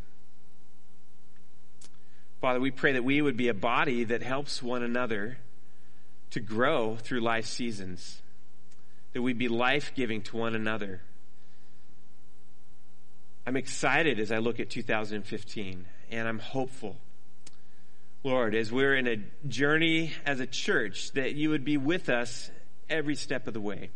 Father, 2.40 2.60
we 2.60 2.72
pray 2.72 2.94
that 2.94 3.04
we 3.04 3.22
would 3.22 3.38
be 3.38 3.48
a 3.48 3.54
body 3.54 4.04
that 4.04 4.22
helps 4.22 4.62
one 4.62 4.84
another 4.84 5.38
to 6.32 6.40
grow 6.40 6.96
through 6.96 7.22
life 7.22 7.46
seasons, 7.46 8.22
that 9.14 9.22
we'd 9.22 9.38
be 9.38 9.48
life 9.48 9.92
giving 9.96 10.22
to 10.22 10.38
one 10.38 10.56
another. 10.56 11.02
I'm 13.48 13.58
excited 13.58 14.20
as 14.20 14.32
I 14.32 14.38
look 14.38 14.60
at 14.60 14.70
2015, 14.70 15.86
and 16.12 16.28
I'm 16.28 16.40
hopeful. 16.40 16.98
Lord, 18.26 18.56
as 18.56 18.72
we're 18.72 18.96
in 18.96 19.08
a 19.08 19.18
journey 19.48 20.12
as 20.26 20.40
a 20.40 20.48
church, 20.48 21.12
that 21.12 21.36
you 21.36 21.52
would 21.52 21.64
be 21.64 21.78
with 21.78 22.10
us 22.10 22.50
every 22.90 23.16
step 23.16 23.46
of 23.46 23.54
the 23.54 23.62
way. 23.62 23.92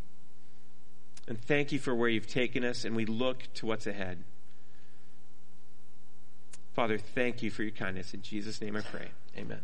And 1.28 1.42
thank 1.42 1.72
you 1.72 1.80
for 1.80 1.96
where 1.96 2.10
you've 2.10 2.28
taken 2.28 2.64
us, 2.64 2.86
and 2.86 2.96
we 2.96 3.06
look 3.06 3.52
to 3.56 3.66
what's 3.66 3.88
ahead. 3.88 4.24
Father, 6.76 7.00
thank 7.00 7.42
you 7.42 7.50
for 7.50 7.64
your 7.64 7.72
kindness. 7.72 8.14
In 8.14 8.22
Jesus' 8.22 8.62
name 8.62 8.76
I 8.76 8.82
pray. 8.82 9.10
Amen. 9.36 9.62